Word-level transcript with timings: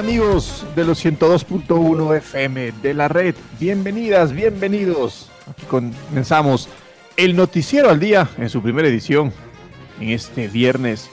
Amigos 0.00 0.64
de 0.74 0.82
los 0.82 1.04
102.1 1.04 2.16
FM 2.16 2.72
de 2.80 2.94
la 2.94 3.06
red? 3.06 3.34
Bienvenidas, 3.58 4.32
bienvenidos. 4.32 5.30
Aquí 5.46 5.66
comenzamos 5.66 6.70
el 7.18 7.36
noticiero 7.36 7.90
al 7.90 8.00
día 8.00 8.26
en 8.38 8.48
su 8.48 8.62
primera 8.62 8.88
edición 8.88 9.30
en 10.00 10.08
este 10.08 10.48
viernes 10.48 11.10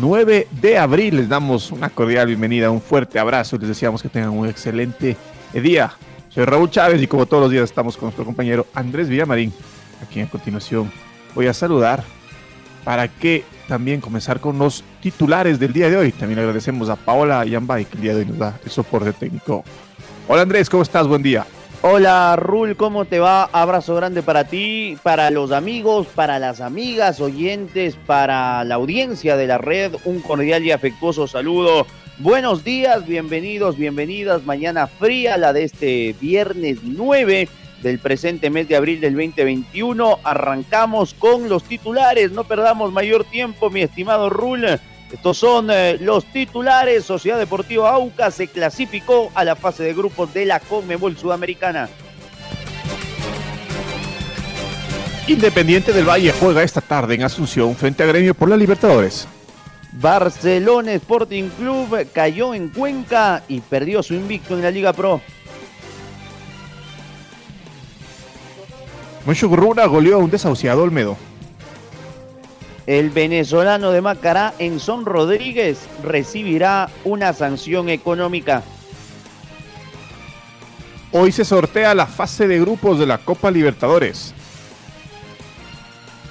9 0.00 0.48
de 0.60 0.76
abril. 0.76 1.18
Les 1.18 1.28
damos 1.28 1.70
una 1.70 1.88
cordial 1.88 2.26
bienvenida, 2.26 2.72
un 2.72 2.82
fuerte 2.82 3.20
abrazo 3.20 3.56
les 3.58 3.68
deseamos 3.68 4.02
que 4.02 4.08
tengan 4.08 4.30
un 4.30 4.48
excelente 4.48 5.16
día. 5.52 5.92
Soy 6.30 6.44
Raúl 6.44 6.68
Chávez 6.68 7.00
y 7.00 7.06
como 7.06 7.26
todos 7.26 7.44
los 7.44 7.52
días 7.52 7.62
estamos 7.62 7.96
con 7.96 8.06
nuestro 8.06 8.24
compañero 8.24 8.66
Andrés 8.74 9.08
Villamarín. 9.08 9.52
Aquí 10.02 10.20
a 10.20 10.28
continuación 10.28 10.90
voy 11.32 11.46
a 11.46 11.54
saludar 11.54 12.02
para 12.82 13.06
que 13.06 13.44
también 13.70 14.00
comenzar 14.00 14.40
con 14.40 14.58
los 14.58 14.82
titulares 15.00 15.60
del 15.60 15.72
día 15.72 15.88
de 15.88 15.96
hoy. 15.96 16.10
También 16.10 16.40
agradecemos 16.40 16.88
a 16.88 16.96
Paola 16.96 17.44
Yambay 17.44 17.84
que 17.84 17.98
el 17.98 18.02
día 18.02 18.14
de 18.14 18.18
hoy 18.22 18.26
nos 18.26 18.38
da 18.38 18.58
el 18.64 18.68
soporte 18.68 19.12
técnico. 19.12 19.62
Hola 20.26 20.42
Andrés, 20.42 20.68
¿cómo 20.68 20.82
estás? 20.82 21.06
Buen 21.06 21.22
día. 21.22 21.46
Hola 21.80 22.34
Rul, 22.34 22.76
¿cómo 22.76 23.04
te 23.04 23.20
va? 23.20 23.44
Abrazo 23.44 23.94
grande 23.94 24.24
para 24.24 24.42
ti, 24.42 24.98
para 25.04 25.30
los 25.30 25.52
amigos, 25.52 26.08
para 26.08 26.40
las 26.40 26.60
amigas, 26.60 27.20
oyentes, 27.20 27.96
para 28.06 28.64
la 28.64 28.74
audiencia 28.74 29.36
de 29.36 29.46
la 29.46 29.58
red. 29.58 29.94
Un 30.04 30.20
cordial 30.20 30.64
y 30.64 30.72
afectuoso 30.72 31.28
saludo. 31.28 31.86
Buenos 32.18 32.64
días, 32.64 33.06
bienvenidos, 33.06 33.76
bienvenidas. 33.76 34.44
Mañana 34.44 34.88
fría, 34.88 35.36
la 35.36 35.52
de 35.52 35.62
este 35.62 36.16
viernes 36.20 36.78
9 36.82 37.48
del 37.82 37.98
presente 37.98 38.50
mes 38.50 38.68
de 38.68 38.76
abril 38.76 39.00
del 39.00 39.14
2021. 39.14 40.18
Arrancamos 40.24 41.14
con 41.14 41.48
los 41.48 41.64
titulares, 41.64 42.32
no 42.32 42.44
perdamos 42.44 42.92
mayor 42.92 43.24
tiempo, 43.24 43.70
mi 43.70 43.82
estimado 43.82 44.30
Rul. 44.30 44.66
Estos 45.12 45.38
son 45.38 45.70
eh, 45.70 45.98
los 46.00 46.24
titulares. 46.26 47.04
Sociedad 47.04 47.38
Deportiva 47.38 47.90
Auca 47.90 48.30
se 48.30 48.46
clasificó 48.46 49.30
a 49.34 49.44
la 49.44 49.56
fase 49.56 49.82
de 49.82 49.94
grupos 49.94 50.32
de 50.32 50.46
la 50.46 50.60
Conmebol 50.60 51.16
Sudamericana. 51.16 51.88
Independiente 55.26 55.92
del 55.92 56.08
Valle 56.08 56.32
juega 56.32 56.62
esta 56.62 56.80
tarde 56.80 57.14
en 57.14 57.22
Asunción 57.22 57.76
frente 57.76 58.02
a 58.02 58.06
Gremio 58.06 58.34
por 58.34 58.48
la 58.48 58.56
Libertadores. 58.56 59.28
Barcelona 59.92 60.92
Sporting 60.94 61.48
Club 61.50 62.08
cayó 62.12 62.54
en 62.54 62.68
Cuenca 62.68 63.42
y 63.48 63.60
perdió 63.60 64.02
su 64.02 64.14
invicto 64.14 64.54
en 64.54 64.62
la 64.62 64.70
Liga 64.70 64.92
Pro. 64.92 65.20
Gruna 69.26 69.86
goleó 69.86 70.16
a 70.16 70.18
un 70.18 70.30
desahuciado 70.30 70.82
Olmedo. 70.82 71.16
El 72.86 73.10
venezolano 73.10 73.92
de 73.92 74.00
Macará, 74.00 74.54
Enson 74.58 75.04
Rodríguez, 75.04 75.78
recibirá 76.02 76.88
una 77.04 77.32
sanción 77.32 77.88
económica. 77.88 78.62
Hoy 81.12 81.32
se 81.32 81.44
sortea 81.44 81.94
la 81.94 82.06
fase 82.06 82.48
de 82.48 82.60
grupos 82.60 82.98
de 82.98 83.06
la 83.06 83.18
Copa 83.18 83.50
Libertadores. 83.50 84.34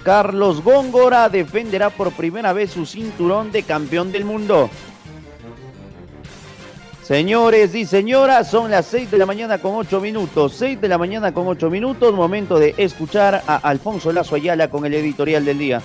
Carlos 0.03 0.63
Góngora 0.63 1.29
defenderá 1.29 1.89
por 1.89 2.11
primera 2.13 2.53
vez 2.53 2.71
su 2.71 2.85
cinturón 2.85 3.51
de 3.51 3.63
campeón 3.63 4.11
del 4.11 4.25
mundo. 4.25 4.69
Señores 7.09 7.73
y 7.73 7.87
señoras, 7.87 8.51
son 8.51 8.69
las 8.69 8.85
6 8.85 9.09
de 9.09 9.17
la 9.17 9.25
mañana 9.25 9.57
con 9.57 9.73
8 9.73 9.99
minutos. 9.99 10.53
6 10.53 10.79
de 10.79 10.87
la 10.87 10.99
mañana 10.99 11.33
con 11.33 11.47
8 11.47 11.67
minutos, 11.67 12.13
momento 12.13 12.59
de 12.59 12.75
escuchar 12.77 13.41
a 13.47 13.55
Alfonso 13.55 14.13
Lazo 14.13 14.35
Ayala 14.35 14.69
con 14.69 14.85
el 14.85 14.93
editorial 14.93 15.43
del 15.43 15.57
día. 15.57 15.81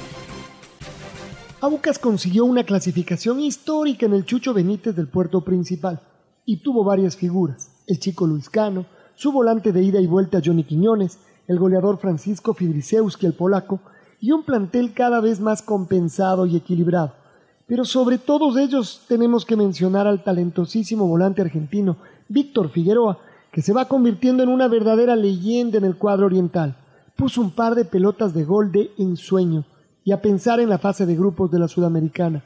Aucas 1.62 1.98
consiguió 1.98 2.44
una 2.44 2.64
clasificación 2.64 3.40
histórica 3.40 4.04
en 4.04 4.12
el 4.12 4.26
Chucho 4.26 4.52
Benítez 4.52 4.94
del 4.94 5.08
puerto 5.08 5.40
principal 5.40 6.02
y 6.44 6.58
tuvo 6.58 6.84
varias 6.84 7.16
figuras. 7.16 7.70
El 7.86 7.98
chico 7.98 8.26
Luis 8.26 8.50
Cano, 8.50 8.84
su 9.14 9.32
volante 9.32 9.72
de 9.72 9.82
ida 9.82 10.00
y 10.02 10.06
vuelta 10.06 10.42
Johnny 10.44 10.64
Quiñones, 10.64 11.20
el 11.48 11.58
goleador 11.58 11.96
Francisco 11.96 12.52
Fidrisewski, 12.52 13.24
el 13.24 13.32
polaco, 13.32 13.80
y 14.20 14.32
un 14.32 14.42
plantel 14.42 14.92
cada 14.92 15.22
vez 15.22 15.41
más 15.41 15.62
compensado 15.62 16.44
y 16.44 16.56
equilibrado 16.56 17.23
pero 17.66 17.84
sobre 17.84 18.19
todos 18.19 18.56
ellos 18.58 19.02
tenemos 19.08 19.44
que 19.44 19.56
mencionar 19.56 20.06
al 20.06 20.22
talentosísimo 20.22 21.06
volante 21.06 21.42
argentino 21.42 21.97
Víctor 22.28 22.69
Figueroa, 22.70 23.19
que 23.50 23.62
se 23.62 23.72
va 23.72 23.88
convirtiendo 23.88 24.42
en 24.42 24.48
una 24.48 24.69
verdadera 24.69 25.16
leyenda 25.16 25.78
en 25.78 25.84
el 25.84 25.97
cuadro 25.97 26.26
oriental. 26.26 26.76
Puso 27.16 27.41
un 27.41 27.53
par 27.53 27.74
de 27.74 27.84
pelotas 27.84 28.34
de 28.34 28.44
gol 28.44 28.72
de 28.72 28.91
ensueño 28.98 29.64
y 30.04 30.12
a 30.12 30.20
pensar 30.20 30.60
en 30.60 30.69
la 30.69 30.78
fase 30.78 31.06
de 31.06 31.14
grupos 31.14 31.50
de 31.50 31.58
la 31.58 31.69
Sudamericana. 31.69 32.44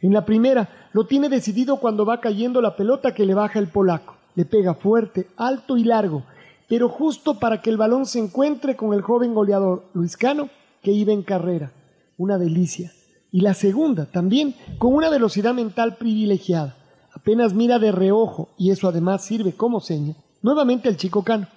En 0.00 0.12
la 0.12 0.24
primera 0.24 0.88
lo 0.92 1.06
tiene 1.06 1.28
decidido 1.28 1.76
cuando 1.76 2.04
va 2.04 2.20
cayendo 2.20 2.60
la 2.60 2.74
pelota 2.76 3.14
que 3.14 3.26
le 3.26 3.34
baja 3.34 3.58
el 3.58 3.68
polaco. 3.68 4.16
Le 4.34 4.44
pega 4.44 4.74
fuerte, 4.74 5.28
alto 5.36 5.76
y 5.76 5.84
largo, 5.84 6.24
pero 6.68 6.88
justo 6.88 7.38
para 7.38 7.62
que 7.62 7.70
el 7.70 7.76
balón 7.76 8.04
se 8.04 8.18
encuentre 8.18 8.76
con 8.76 8.92
el 8.94 9.02
joven 9.02 9.34
goleador 9.34 9.84
Luis 9.94 10.16
Cano, 10.16 10.50
que 10.82 10.92
iba 10.92 11.12
en 11.12 11.22
carrera. 11.22 11.72
Una 12.18 12.38
delicia 12.38 12.92
y 13.32 13.40
la 13.40 13.54
segunda 13.54 14.06
también 14.06 14.54
con 14.78 14.94
una 14.94 15.10
velocidad 15.10 15.54
mental 15.54 15.96
privilegiada. 15.96 16.76
Apenas 17.12 17.54
mira 17.54 17.78
de 17.78 17.92
reojo 17.92 18.50
y 18.58 18.70
eso 18.70 18.88
además 18.88 19.24
sirve 19.24 19.52
como 19.52 19.80
seña. 19.80 20.14
Nuevamente 20.42 20.88
el 20.88 20.96
chico 20.96 21.24
Cano. 21.24 21.48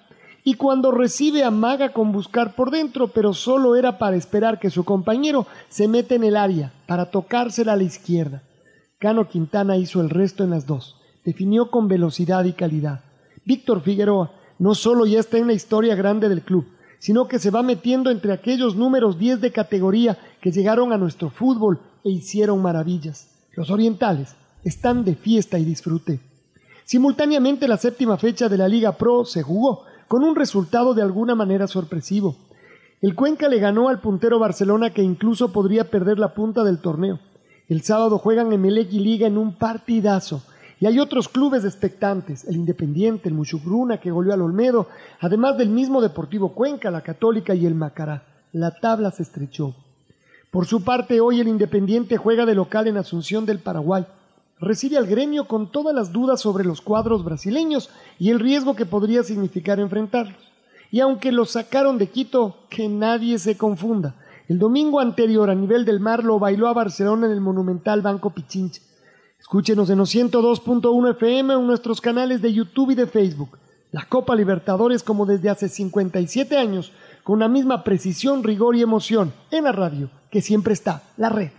Y 0.42 0.54
cuando 0.54 0.90
recibe 0.90 1.44
amaga 1.44 1.92
con 1.92 2.12
buscar 2.12 2.54
por 2.54 2.70
dentro, 2.70 3.08
pero 3.08 3.34
solo 3.34 3.76
era 3.76 3.98
para 3.98 4.16
esperar 4.16 4.58
que 4.58 4.70
su 4.70 4.84
compañero 4.84 5.46
se 5.68 5.86
mete 5.86 6.14
en 6.14 6.24
el 6.24 6.36
área 6.36 6.72
para 6.86 7.10
tocársela 7.10 7.74
a 7.74 7.76
la 7.76 7.82
izquierda. 7.82 8.42
Cano 8.98 9.28
Quintana 9.28 9.76
hizo 9.76 10.00
el 10.00 10.10
resto 10.10 10.44
en 10.44 10.50
las 10.50 10.66
dos. 10.66 10.96
Definió 11.24 11.70
con 11.70 11.88
velocidad 11.88 12.44
y 12.44 12.52
calidad. 12.52 13.00
Víctor 13.44 13.82
Figueroa 13.82 14.32
no 14.58 14.74
solo 14.74 15.06
ya 15.06 15.20
está 15.20 15.38
en 15.38 15.46
la 15.46 15.52
historia 15.52 15.94
grande 15.94 16.28
del 16.28 16.42
club, 16.42 16.66
sino 16.98 17.28
que 17.28 17.38
se 17.38 17.50
va 17.50 17.62
metiendo 17.62 18.10
entre 18.10 18.32
aquellos 18.32 18.76
números 18.76 19.18
10 19.18 19.40
de 19.40 19.52
categoría 19.52 20.18
que 20.40 20.52
llegaron 20.52 20.92
a 20.92 20.98
nuestro 20.98 21.30
fútbol 21.30 21.80
e 22.04 22.10
hicieron 22.10 22.62
maravillas. 22.62 23.28
Los 23.54 23.70
orientales 23.70 24.34
están 24.64 25.04
de 25.04 25.14
fiesta 25.14 25.58
y 25.58 25.64
disfrute. 25.64 26.20
Simultáneamente 26.84 27.68
la 27.68 27.76
séptima 27.76 28.16
fecha 28.16 28.48
de 28.48 28.58
la 28.58 28.68
Liga 28.68 28.92
Pro 28.92 29.24
se 29.24 29.42
jugó, 29.42 29.84
con 30.08 30.24
un 30.24 30.34
resultado 30.34 30.92
de 30.92 31.02
alguna 31.02 31.34
manera 31.34 31.68
sorpresivo. 31.68 32.36
El 33.00 33.14
Cuenca 33.14 33.48
le 33.48 33.60
ganó 33.60 33.88
al 33.88 34.00
puntero 34.00 34.38
Barcelona 34.38 34.90
que 34.90 35.02
incluso 35.02 35.52
podría 35.52 35.88
perder 35.88 36.18
la 36.18 36.34
punta 36.34 36.64
del 36.64 36.80
torneo. 36.80 37.20
El 37.68 37.82
sábado 37.82 38.18
juegan 38.18 38.52
Emelec 38.52 38.92
y 38.92 38.98
Liga 38.98 39.28
en 39.28 39.38
un 39.38 39.54
partidazo 39.54 40.42
y 40.80 40.86
hay 40.86 40.98
otros 40.98 41.28
clubes 41.28 41.64
expectantes, 41.64 42.44
el 42.46 42.56
Independiente, 42.56 43.28
el 43.28 43.34
Muchugruna 43.34 43.98
que 43.98 44.10
goleó 44.10 44.32
al 44.32 44.42
Olmedo, 44.42 44.88
además 45.20 45.58
del 45.58 45.68
mismo 45.68 46.00
Deportivo 46.00 46.54
Cuenca, 46.54 46.90
la 46.90 47.02
Católica 47.02 47.54
y 47.54 47.66
el 47.66 47.74
Macará. 47.74 48.24
La 48.52 48.74
tabla 48.80 49.10
se 49.10 49.22
estrechó. 49.22 49.76
Por 50.50 50.66
su 50.66 50.82
parte, 50.82 51.20
hoy 51.20 51.38
el 51.38 51.46
Independiente 51.46 52.16
juega 52.16 52.44
de 52.44 52.56
local 52.56 52.88
en 52.88 52.96
Asunción 52.96 53.46
del 53.46 53.60
Paraguay. 53.60 54.04
Recibe 54.58 54.96
al 54.96 55.06
gremio 55.06 55.46
con 55.46 55.70
todas 55.70 55.94
las 55.94 56.12
dudas 56.12 56.40
sobre 56.40 56.64
los 56.64 56.80
cuadros 56.80 57.22
brasileños 57.22 57.88
y 58.18 58.30
el 58.30 58.40
riesgo 58.40 58.74
que 58.74 58.84
podría 58.84 59.22
significar 59.22 59.78
enfrentarlos. 59.78 60.50
Y 60.90 60.98
aunque 60.98 61.30
los 61.30 61.52
sacaron 61.52 61.98
de 61.98 62.08
Quito, 62.08 62.56
que 62.68 62.88
nadie 62.88 63.38
se 63.38 63.56
confunda. 63.56 64.16
El 64.48 64.58
domingo 64.58 64.98
anterior 64.98 65.50
a 65.50 65.54
nivel 65.54 65.84
del 65.84 66.00
mar 66.00 66.24
lo 66.24 66.40
bailó 66.40 66.66
a 66.66 66.72
Barcelona 66.72 67.26
en 67.26 67.32
el 67.32 67.40
monumental 67.40 68.02
Banco 68.02 68.30
Pichincha. 68.30 68.82
Escúchenos 69.38 69.88
en 69.88 69.98
los 69.98 70.12
102.1 70.12 71.12
FM 71.12 71.54
en 71.54 71.66
nuestros 71.68 72.00
canales 72.00 72.42
de 72.42 72.52
YouTube 72.52 72.90
y 72.90 72.94
de 72.96 73.06
Facebook. 73.06 73.56
La 73.92 74.04
Copa 74.04 74.34
Libertadores 74.34 75.04
como 75.04 75.26
desde 75.26 75.48
hace 75.48 75.68
57 75.68 76.56
años, 76.56 76.92
con 77.22 77.38
la 77.38 77.46
misma 77.46 77.84
precisión, 77.84 78.42
rigor 78.42 78.74
y 78.74 78.82
emoción, 78.82 79.32
en 79.52 79.64
la 79.64 79.72
radio, 79.72 80.10
que 80.30 80.40
siempre 80.40 80.72
está, 80.72 81.02
la 81.16 81.28
red. 81.28 81.50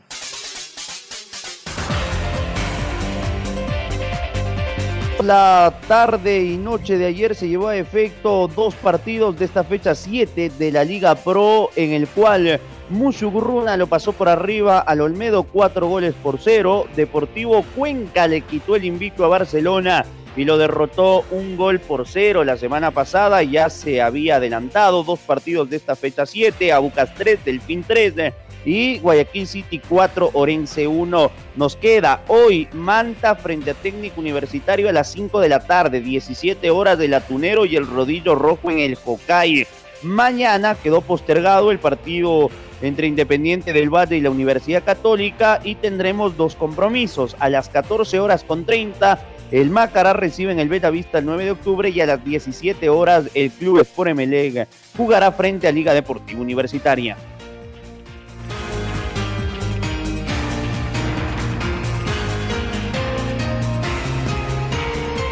La 5.23 5.79
tarde 5.87 6.43
y 6.43 6.57
noche 6.57 6.97
de 6.97 7.05
ayer 7.05 7.35
se 7.35 7.47
llevó 7.47 7.67
a 7.67 7.75
efecto 7.75 8.47
dos 8.47 8.73
partidos 8.73 9.37
de 9.37 9.45
esta 9.45 9.63
fecha 9.63 9.93
7 9.93 10.51
de 10.57 10.71
la 10.71 10.83
Liga 10.83 11.13
Pro, 11.13 11.69
en 11.75 11.91
el 11.91 12.07
cual 12.07 12.59
Mushugurruna 12.89 13.77
lo 13.77 13.85
pasó 13.85 14.13
por 14.13 14.29
arriba 14.29 14.79
al 14.79 15.01
Olmedo, 15.01 15.43
cuatro 15.43 15.87
goles 15.87 16.15
por 16.23 16.39
cero. 16.39 16.87
Deportivo 16.95 17.63
Cuenca 17.75 18.27
le 18.27 18.41
quitó 18.41 18.75
el 18.75 18.83
invicto 18.83 19.23
a 19.23 19.27
Barcelona 19.27 20.05
y 20.35 20.45
lo 20.45 20.57
derrotó 20.57 21.25
un 21.31 21.57
gol 21.57 21.79
por 21.79 22.07
cero 22.07 22.43
la 22.43 22.57
semana 22.57 22.91
pasada. 22.91 23.43
Ya 23.43 23.69
se 23.69 24.01
había 24.01 24.37
adelantado 24.37 25.03
dos 25.03 25.19
partidos 25.19 25.69
de 25.69 25.77
esta 25.77 25.95
fecha 25.95 26.25
7, 26.25 26.71
Abucas 26.71 27.13
3, 27.15 27.43
Delfín 27.43 27.83
3 27.85 28.33
y 28.65 28.99
Guayaquil 28.99 29.47
City 29.47 29.81
4, 29.87 30.31
Orense 30.33 30.87
1. 30.87 31.31
Nos 31.55 31.75
queda 31.75 32.23
hoy 32.27 32.67
Manta 32.73 33.35
frente 33.35 33.71
a 33.71 33.73
Técnico 33.73 34.21
Universitario 34.21 34.89
a 34.89 34.93
las 34.93 35.11
5 35.11 35.39
de 35.39 35.49
la 35.49 35.59
tarde, 35.59 36.01
17 36.01 36.69
horas 36.69 36.97
del 36.97 37.13
Atunero 37.13 37.65
y 37.65 37.75
el 37.75 37.87
Rodillo 37.87 38.35
Rojo 38.35 38.71
en 38.71 38.79
el 38.79 38.97
Hokkaido. 39.03 39.67
Mañana 40.03 40.75
quedó 40.75 41.01
postergado 41.01 41.69
el 41.69 41.77
partido 41.77 42.49
entre 42.81 43.05
Independiente 43.05 43.73
del 43.73 43.93
Valle 43.93 44.17
y 44.17 44.21
la 44.21 44.31
Universidad 44.31 44.83
Católica 44.83 45.59
y 45.63 45.75
tendremos 45.75 46.37
dos 46.37 46.55
compromisos. 46.55 47.35
A 47.39 47.49
las 47.49 47.69
14 47.69 48.19
horas 48.19 48.43
con 48.43 48.65
30 48.65 49.19
el 49.51 49.69
Macará 49.69 50.13
recibe 50.13 50.51
en 50.51 50.59
el 50.59 50.69
Beta 50.69 50.89
Vista 50.89 51.19
el 51.19 51.25
9 51.25 51.45
de 51.45 51.51
octubre 51.51 51.89
y 51.89 51.99
a 51.99 52.05
las 52.05 52.23
17 52.23 52.89
horas 52.89 53.25
el 53.33 53.51
Club 53.51 53.81
Sport 53.81 54.11
Emeleg 54.11 54.67
jugará 54.95 55.31
frente 55.33 55.67
a 55.67 55.71
Liga 55.71 55.93
Deportiva 55.93 56.39
Universitaria. 56.39 57.17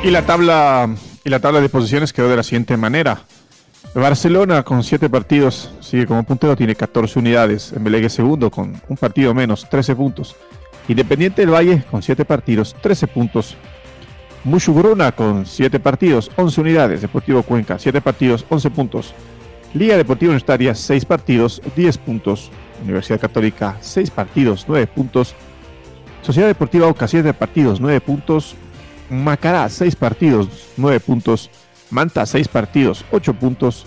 Y 0.04 0.12
la 0.12 0.25
tabla 0.25 0.89
y 1.25 1.30
la 1.30 1.39
tabla 1.39 1.60
de 1.62 1.69
posiciones 1.69 2.13
quedó 2.13 2.30
de 2.30 2.38
la 2.38 2.44
siguiente 2.44 2.77
manera. 2.77 3.21
Barcelona 3.94 4.63
con 4.63 4.83
7 4.83 5.10
partidos 5.10 5.71
sigue 5.81 6.06
como 6.06 6.24
puntero, 6.24 6.56
tiene 6.56 6.75
14 6.75 7.19
unidades. 7.19 7.74
Emelec 7.74 8.10
segundo 8.10 8.51
con 8.51 8.81
un 8.88 8.98
partido 8.98 9.33
menos, 9.33 9.68
13 9.69 9.95
puntos. 9.95 10.36
Independiente 10.88 11.42
del 11.42 11.54
Valle 11.54 11.83
con 11.89 12.01
7 12.01 12.24
partidos, 12.25 12.75
13 12.81 13.07
puntos. 13.07 13.57
Mushugruna 14.44 15.12
con 15.12 15.45
7 15.45 15.80
partidos, 15.80 16.31
11 16.36 16.62
unidades. 16.62 17.01
Deportivo 17.01 17.44
Cuenca, 17.44 17.77
7 17.77 18.01
partidos, 18.01 18.45
11 18.50 18.69
puntos. 18.69 19.13
Liga 19.74 19.97
Deportiva 19.97 20.31
Universitaria, 20.31 20.74
6 20.74 21.06
partidos, 21.06 21.62
10 21.75 21.97
puntos. 21.97 22.50
Universidad 22.83 23.19
Católica, 23.19 23.77
6 23.81 24.09
partidos, 24.12 24.65
9 24.68 24.88
puntos. 24.88 25.36
Sociedad 26.21 26.47
Deportiva 26.47 26.88
Oca, 26.88 27.07
7 27.07 27.33
partidos, 27.33 27.80
9 27.80 28.00
puntos. 28.01 28.56
Macará, 29.09 29.68
6 29.68 29.95
partidos, 29.95 30.47
9 30.77 31.00
puntos. 31.00 31.50
Manta, 31.89 32.25
6 32.25 32.47
partidos, 32.47 33.03
8 33.12 33.33
puntos. 33.33 33.85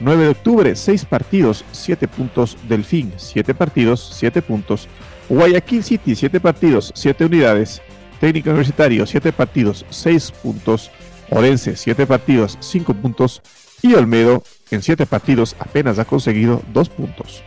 9 0.00 0.22
de 0.22 0.28
octubre, 0.28 0.76
6 0.76 1.04
partidos, 1.06 1.64
7 1.72 2.06
puntos. 2.06 2.56
Delfín, 2.68 3.12
7 3.16 3.52
partidos, 3.54 4.10
7 4.14 4.42
puntos. 4.42 4.88
Guayaquil 5.28 5.82
City, 5.82 6.14
7 6.14 6.40
partidos, 6.40 6.92
7 6.94 7.24
unidades. 7.24 7.82
Técnico 8.20 8.50
Universitario, 8.50 9.06
7 9.06 9.32
partidos, 9.32 9.86
6 9.90 10.32
puntos. 10.42 10.90
Orense, 11.30 11.76
7 11.76 12.06
partidos, 12.06 12.58
5 12.60 12.94
puntos. 12.94 13.42
Y 13.82 13.94
Olmedo, 13.94 14.42
en 14.70 14.82
7 14.82 15.06
partidos, 15.06 15.54
apenas 15.58 15.98
ha 15.98 16.04
conseguido 16.04 16.62
2 16.72 16.88
puntos. 16.88 17.44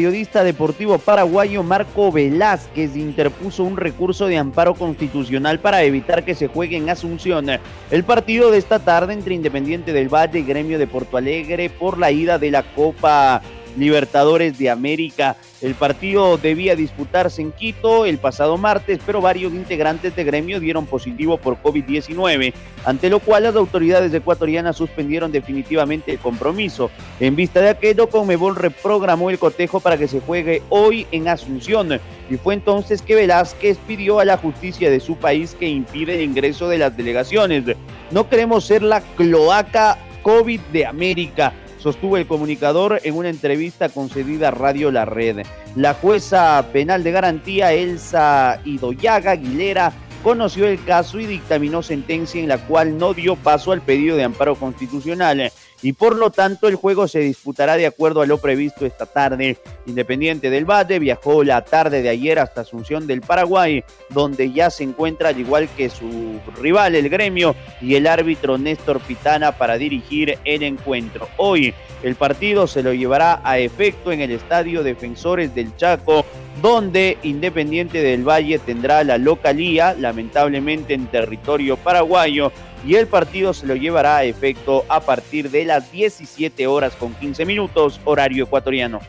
periodista 0.00 0.42
deportivo 0.44 0.96
paraguayo 0.96 1.62
Marco 1.62 2.10
Velázquez 2.10 2.96
interpuso 2.96 3.64
un 3.64 3.76
recurso 3.76 4.28
de 4.28 4.38
amparo 4.38 4.74
constitucional 4.74 5.58
para 5.58 5.82
evitar 5.82 6.24
que 6.24 6.34
se 6.34 6.46
juegue 6.46 6.78
en 6.78 6.88
Asunción 6.88 7.48
el 7.90 8.04
partido 8.04 8.50
de 8.50 8.56
esta 8.56 8.78
tarde 8.78 9.12
entre 9.12 9.34
Independiente 9.34 9.92
del 9.92 10.08
Valle 10.08 10.38
y 10.38 10.44
Gremio 10.44 10.78
de 10.78 10.86
Porto 10.86 11.18
Alegre 11.18 11.68
por 11.68 11.98
la 11.98 12.12
ida 12.12 12.38
de 12.38 12.50
la 12.50 12.62
Copa 12.62 13.42
Libertadores 13.76 14.58
de 14.58 14.70
América. 14.70 15.36
El 15.60 15.74
partido 15.74 16.38
debía 16.38 16.74
disputarse 16.74 17.42
en 17.42 17.52
Quito 17.52 18.06
el 18.06 18.18
pasado 18.18 18.56
martes, 18.56 18.98
pero 19.04 19.20
varios 19.20 19.52
integrantes 19.52 20.16
de 20.16 20.24
gremio 20.24 20.58
dieron 20.58 20.86
positivo 20.86 21.36
por 21.36 21.60
COVID-19, 21.62 22.54
ante 22.84 23.10
lo 23.10 23.20
cual 23.20 23.42
las 23.42 23.56
autoridades 23.56 24.12
ecuatorianas 24.14 24.76
suspendieron 24.76 25.30
definitivamente 25.30 26.12
el 26.12 26.18
compromiso. 26.18 26.90
En 27.20 27.36
vista 27.36 27.60
de 27.60 27.68
aquello, 27.68 28.08
Conmebol 28.08 28.56
reprogramó 28.56 29.28
el 29.28 29.38
cotejo 29.38 29.80
para 29.80 29.98
que 29.98 30.08
se 30.08 30.20
juegue 30.20 30.62
hoy 30.70 31.06
en 31.12 31.28
Asunción, 31.28 32.00
y 32.30 32.36
fue 32.36 32.54
entonces 32.54 33.02
que 33.02 33.14
Velázquez 33.14 33.76
pidió 33.86 34.20
a 34.20 34.24
la 34.24 34.38
justicia 34.38 34.90
de 34.90 35.00
su 35.00 35.16
país 35.16 35.54
que 35.58 35.68
impide 35.68 36.14
el 36.14 36.22
ingreso 36.22 36.68
de 36.68 36.78
las 36.78 36.96
delegaciones. 36.96 37.64
No 38.10 38.28
queremos 38.28 38.64
ser 38.64 38.82
la 38.82 39.00
cloaca 39.00 39.98
COVID 40.22 40.60
de 40.72 40.86
América 40.86 41.52
sostuvo 41.80 42.16
el 42.16 42.26
comunicador 42.26 43.00
en 43.02 43.16
una 43.16 43.28
entrevista 43.30 43.88
concedida 43.88 44.48
a 44.48 44.52
Radio 44.52 44.90
La 44.90 45.04
Red. 45.04 45.46
La 45.74 45.94
jueza 45.94 46.64
penal 46.72 47.02
de 47.02 47.10
garantía 47.10 47.72
Elsa 47.72 48.60
Idoyaga 48.64 49.32
Aguilera 49.32 49.92
conoció 50.22 50.66
el 50.66 50.82
caso 50.84 51.18
y 51.18 51.26
dictaminó 51.26 51.82
sentencia 51.82 52.40
en 52.40 52.48
la 52.48 52.58
cual 52.58 52.98
no 52.98 53.14
dio 53.14 53.36
paso 53.36 53.72
al 53.72 53.80
pedido 53.80 54.16
de 54.16 54.24
amparo 54.24 54.54
constitucional 54.54 55.50
y 55.82 55.92
por 55.92 56.16
lo 56.16 56.30
tanto 56.30 56.68
el 56.68 56.74
juego 56.74 57.08
se 57.08 57.20
disputará 57.20 57.76
de 57.76 57.86
acuerdo 57.86 58.22
a 58.22 58.26
lo 58.26 58.38
previsto 58.38 58.86
esta 58.86 59.06
tarde. 59.06 59.58
Independiente 59.86 60.50
del 60.50 60.64
Valle 60.64 60.98
viajó 60.98 61.42
la 61.44 61.64
tarde 61.64 62.02
de 62.02 62.08
ayer 62.08 62.38
hasta 62.38 62.62
Asunción 62.62 63.06
del 63.06 63.20
Paraguay, 63.20 63.84
donde 64.10 64.52
ya 64.52 64.70
se 64.70 64.84
encuentra 64.84 65.30
al 65.30 65.40
igual 65.40 65.68
que 65.76 65.88
su 65.90 66.40
rival 66.60 66.94
el 66.94 67.08
gremio 67.08 67.54
y 67.80 67.94
el 67.94 68.06
árbitro 68.06 68.58
Néstor 68.58 69.00
Pitana 69.00 69.52
para 69.52 69.78
dirigir 69.78 70.38
el 70.44 70.62
encuentro. 70.62 71.28
Hoy 71.36 71.74
el 72.02 72.14
partido 72.14 72.66
se 72.66 72.82
lo 72.82 72.94
llevará 72.94 73.40
a 73.44 73.58
efecto 73.58 74.10
en 74.10 74.20
el 74.20 74.30
Estadio 74.30 74.82
Defensores 74.82 75.54
del 75.54 75.76
Chaco, 75.76 76.24
donde 76.62 77.18
Independiente 77.22 78.02
del 78.02 78.26
Valle 78.26 78.58
tendrá 78.58 79.04
la 79.04 79.18
localía, 79.18 79.94
lamentablemente 79.94 80.94
en 80.94 81.06
territorio 81.06 81.76
paraguayo, 81.76 82.52
y 82.84 82.94
el 82.94 83.06
partido 83.06 83.52
se 83.52 83.66
lo 83.66 83.76
llevará 83.76 84.18
a 84.18 84.24
efecto 84.24 84.84
a 84.88 85.00
partir 85.00 85.50
de 85.50 85.64
las 85.64 85.90
17 85.92 86.66
horas 86.66 86.94
con 86.96 87.14
15 87.14 87.44
minutos, 87.44 88.00
horario 88.04 88.44
ecuatoriano. 88.44 89.00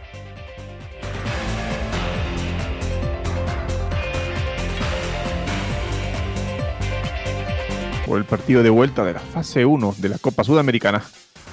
Por 8.06 8.18
el 8.18 8.26
partido 8.26 8.62
de 8.62 8.70
vuelta 8.70 9.06
de 9.06 9.14
la 9.14 9.22
fase 9.22 9.66
1 9.66 9.96
de 9.98 10.10
la 10.10 10.18
Copa 10.18 10.44
Sudamericana, 10.44 11.02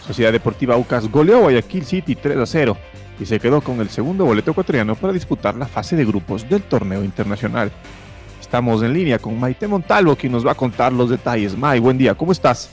Sociedad 0.04 0.32
Deportiva 0.32 0.74
Aucas 0.74 1.08
goleó 1.08 1.36
a 1.36 1.40
Guayaquil 1.40 1.84
City 1.84 2.16
3 2.16 2.36
a 2.38 2.46
0 2.46 2.76
y 3.20 3.26
se 3.26 3.38
quedó 3.38 3.60
con 3.60 3.80
el 3.80 3.90
segundo 3.90 4.24
boleto 4.24 4.50
ecuatoriano 4.50 4.96
para 4.96 5.12
disputar 5.12 5.54
la 5.54 5.66
fase 5.66 5.94
de 5.94 6.04
grupos 6.04 6.48
del 6.48 6.62
torneo 6.62 7.04
internacional. 7.04 7.70
Estamos 8.48 8.82
en 8.82 8.94
línea 8.94 9.18
con 9.18 9.38
Maite 9.38 9.68
Montalvo, 9.68 10.16
quien 10.16 10.32
nos 10.32 10.46
va 10.46 10.52
a 10.52 10.54
contar 10.54 10.90
los 10.90 11.10
detalles. 11.10 11.54
May, 11.54 11.80
buen 11.80 11.98
día, 11.98 12.14
¿cómo 12.14 12.32
estás? 12.32 12.70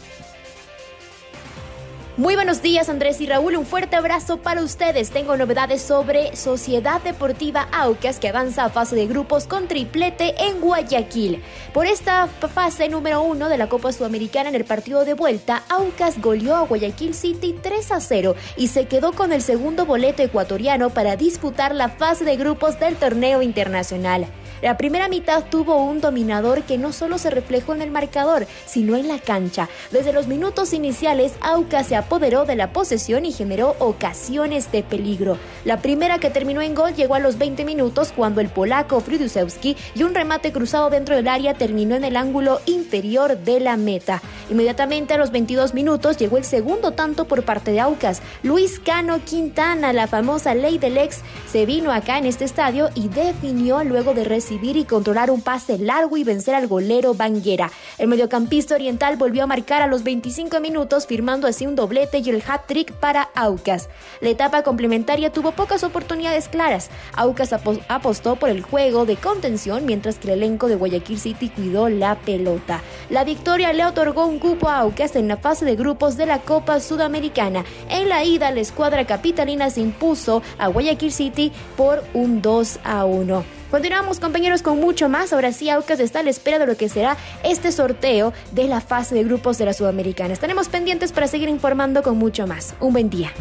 Muy 2.16 2.36
buenos 2.36 2.62
días 2.62 2.88
Andrés 2.88 3.20
y 3.20 3.26
Raúl, 3.26 3.58
un 3.58 3.66
fuerte 3.66 3.98
abrazo 3.98 4.38
para 4.38 4.62
ustedes. 4.62 5.10
Tengo 5.10 5.36
novedades 5.36 5.82
sobre 5.82 6.34
Sociedad 6.38 7.02
Deportiva 7.02 7.68
Aucas 7.74 8.20
que 8.22 8.30
avanza 8.30 8.64
a 8.64 8.70
fase 8.70 8.96
de 8.96 9.06
grupos 9.06 9.48
con 9.48 9.68
triplete 9.68 10.34
en 10.48 10.62
Guayaquil. 10.62 11.44
Por 11.74 11.88
esta 11.88 12.28
fase 12.28 12.88
número 12.88 13.22
uno 13.22 13.50
de 13.50 13.58
la 13.58 13.68
Copa 13.68 13.92
Sudamericana 13.92 14.48
en 14.48 14.56
el 14.56 14.64
partido 14.64 15.04
de 15.04 15.14
vuelta, 15.14 15.64
Aucas 15.68 16.22
goleó 16.22 16.56
a 16.56 16.62
Guayaquil 16.62 17.14
City 17.14 17.54
3 17.62 17.92
a 17.92 18.00
0 18.00 18.36
y 18.56 18.70
se 18.70 18.86
quedó 18.86 19.12
con 19.12 19.34
el 19.34 19.42
segundo 19.42 19.86
boleto 19.86 20.24
ecuatoriano 20.24 20.92
para 20.92 21.18
disputar 21.18 21.76
la 21.76 21.90
fase 21.90 22.24
de 22.24 22.38
grupos 22.38 22.80
del 22.80 22.96
torneo 22.96 23.42
internacional. 23.42 24.28
La 24.66 24.78
primera 24.78 25.08
mitad 25.08 25.44
tuvo 25.48 25.76
un 25.76 26.02
dominador 26.02 26.64
que 26.64 26.80
no 26.80 26.92
solo 26.92 27.20
se 27.20 27.30
reflejó 27.30 27.76
en 27.76 27.84
el 27.84 27.92
marcador, 27.92 28.48
sino 28.66 28.96
en 28.96 29.08
la 29.08 29.20
cancha. 29.20 29.70
Desde 29.92 30.12
los 30.12 30.26
minutos 30.26 30.74
iniciales, 30.74 31.34
Aucas 31.40 31.86
se 31.86 31.96
apoderó 31.96 32.46
de 32.46 32.56
la 32.56 32.74
posesión 32.74 33.26
y 33.26 33.32
generó 33.32 33.76
ocasiones 33.78 34.72
de 34.72 34.82
peligro. 34.82 35.38
La 35.66 35.84
primera 35.84 36.18
que 36.18 36.32
terminó 36.32 36.64
en 36.64 36.74
gol 36.74 36.96
llegó 36.96 37.14
a 37.14 37.20
los 37.20 37.38
20 37.38 37.64
minutos 37.64 38.12
cuando 38.12 38.42
el 38.42 38.50
polaco 38.50 39.02
Friduszewski 39.02 39.78
y 39.94 40.02
un 40.02 40.16
remate 40.16 40.52
cruzado 40.52 40.90
dentro 40.90 41.16
del 41.16 41.28
área 41.28 41.54
terminó 41.54 41.94
en 41.94 42.04
el 42.04 42.18
ángulo 42.18 42.60
inferior 42.66 43.38
de 43.38 43.60
la 43.60 43.78
meta. 43.78 44.24
Inmediatamente 44.50 45.14
a 45.14 45.18
los 45.18 45.30
22 45.30 45.76
minutos 45.76 46.18
llegó 46.18 46.38
el 46.38 46.44
segundo 46.44 46.94
tanto 46.94 47.26
por 47.26 47.44
parte 47.44 47.70
de 47.70 47.82
Aucas. 47.82 48.24
Luis 48.42 48.80
Cano 48.80 49.20
Quintana, 49.24 49.94
la 49.94 50.08
famosa 50.08 50.56
ley 50.56 50.80
del 50.80 50.98
ex, 50.98 51.20
se 51.52 51.68
vino 51.68 51.92
acá 51.92 52.18
en 52.18 52.26
este 52.26 52.46
estadio 52.46 52.90
y 52.96 53.10
definió 53.10 53.84
luego 53.84 54.16
de 54.16 54.24
recibir 54.24 54.55
y 54.64 54.86
controlar 54.86 55.32
un 55.32 55.42
pase 55.42 55.78
largo 55.78 56.18
y 56.18 56.24
vencer 56.24 56.56
al 56.56 56.68
golero 56.68 57.14
Banguera. 57.14 57.72
El 57.98 58.08
mediocampista 58.08 58.76
oriental 58.76 59.18
volvió 59.18 59.44
a 59.44 59.48
marcar 59.48 59.82
a 59.82 59.88
los 59.88 60.04
25 60.04 60.60
minutos, 60.60 61.08
firmando 61.08 61.48
así 61.48 61.68
un 61.68 61.76
doblete 61.76 62.20
y 62.20 62.30
el 62.30 62.42
hat-trick 62.48 62.94
para 62.94 63.30
Aucas. 63.36 63.90
La 64.22 64.30
etapa 64.30 64.64
complementaria 64.64 65.32
tuvo 65.32 65.52
pocas 65.52 65.84
oportunidades 65.84 66.48
claras. 66.48 66.90
Aucas 67.16 67.54
apostó 67.54 68.38
por 68.38 68.50
el 68.50 68.62
juego 68.62 69.06
de 69.06 69.18
contención, 69.18 69.86
mientras 69.86 70.18
que 70.18 70.32
el 70.32 70.40
elenco 70.40 70.68
de 70.68 70.76
Guayaquil 70.76 71.20
City 71.20 71.50
cuidó 71.50 71.90
la 71.90 72.16
pelota. 72.16 72.82
La 73.10 73.24
victoria 73.24 73.74
le 73.74 73.86
otorgó 73.86 74.26
un 74.26 74.40
cupo 74.40 74.70
a 74.70 74.80
Aucas 74.80 75.16
en 75.16 75.28
la 75.28 75.38
fase 75.38 75.66
de 75.66 75.76
grupos 75.76 76.18
de 76.18 76.26
la 76.26 76.40
Copa 76.40 76.80
Sudamericana. 76.80 77.66
En 77.90 78.10
la 78.10 78.24
ida, 78.24 78.52
la 78.52 78.62
escuadra 78.62 79.06
capitalina 79.06 79.70
se 79.70 79.82
impuso 79.82 80.42
a 80.58 80.68
Guayaquil 80.68 81.12
City 81.12 81.52
por 81.76 82.04
un 82.14 82.42
2 82.42 82.80
a 82.84 83.06
1. 83.06 83.65
Continuamos 83.76 84.22
compañeros 84.22 84.62
con 84.62 84.80
mucho 84.80 85.10
más. 85.10 85.34
Ahora 85.34 85.52
sí, 85.52 85.70
Aucas 85.70 86.00
está 86.00 86.22
a 86.22 86.24
la 86.24 86.30
espera 86.30 86.60
de 86.60 86.66
lo 86.66 86.78
que 86.78 86.88
será 86.88 87.18
este 87.44 87.74
sorteo 87.74 88.32
de 88.54 88.70
la 88.70 88.80
fase 88.80 89.16
de 89.16 89.26
grupos 89.26 89.58
de 89.58 89.66
la 89.66 89.74
Sudamericana. 89.74 90.32
Estaremos 90.32 90.70
pendientes 90.70 91.12
para 91.12 91.28
seguir 91.28 91.50
informando 91.50 92.02
con 92.02 92.18
mucho 92.18 92.48
más. 92.48 92.74
Un 92.80 92.94
buen 92.94 93.10
día. 93.10 93.34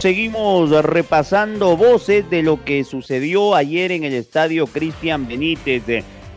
Seguimos 0.00 0.70
repasando 0.84 1.76
voces 1.76 2.28
de 2.28 2.42
lo 2.42 2.64
que 2.64 2.82
sucedió 2.82 3.54
ayer 3.54 3.92
en 3.92 4.02
el 4.02 4.14
estadio 4.14 4.66
Cristian 4.66 5.28
Benítez. 5.28 5.84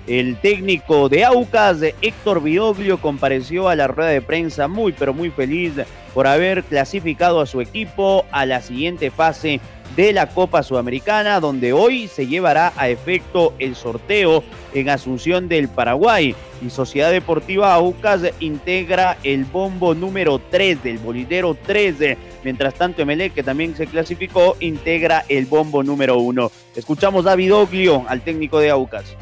El 0.07 0.37
técnico 0.37 1.09
de 1.09 1.25
Aucas, 1.25 1.81
Héctor 1.81 2.43
Vidoglio, 2.43 3.01
compareció 3.01 3.69
a 3.69 3.75
la 3.75 3.87
rueda 3.87 4.11
de 4.11 4.21
prensa 4.21 4.67
muy 4.67 4.91
pero 4.91 5.15
muy 5.15 5.31
feliz 5.31 5.73
por 6.13 6.27
haber 6.27 6.63
clasificado 6.63 7.41
a 7.41 7.47
su 7.47 7.59
equipo 7.59 8.23
a 8.31 8.45
la 8.45 8.61
siguiente 8.61 9.09
fase 9.09 9.59
de 9.95 10.13
la 10.13 10.27
Copa 10.27 10.61
Sudamericana, 10.61 11.39
donde 11.39 11.73
hoy 11.73 12.07
se 12.07 12.27
llevará 12.27 12.71
a 12.77 12.89
efecto 12.89 13.53
el 13.57 13.75
sorteo 13.75 14.43
en 14.73 14.89
Asunción 14.89 15.47
del 15.47 15.69
Paraguay. 15.69 16.35
Y 16.61 16.69
Sociedad 16.69 17.11
Deportiva 17.11 17.73
Aucas 17.73 18.21
integra 18.39 19.17
el 19.23 19.45
bombo 19.45 19.95
número 19.95 20.39
3 20.39 20.83
del 20.83 20.99
bolidero 20.99 21.57
3. 21.65 22.17
Mientras 22.43 22.75
tanto, 22.75 23.01
Emelec, 23.01 23.33
que 23.33 23.43
también 23.43 23.75
se 23.75 23.87
clasificó, 23.87 24.55
integra 24.59 25.25
el 25.29 25.47
bombo 25.47 25.81
número 25.81 26.17
1. 26.17 26.51
Escuchamos 26.75 27.25
a 27.25 27.29
David 27.29 27.55
Oglio, 27.55 28.05
al 28.07 28.21
técnico 28.21 28.59
de 28.59 28.69
Aucas. 28.69 29.15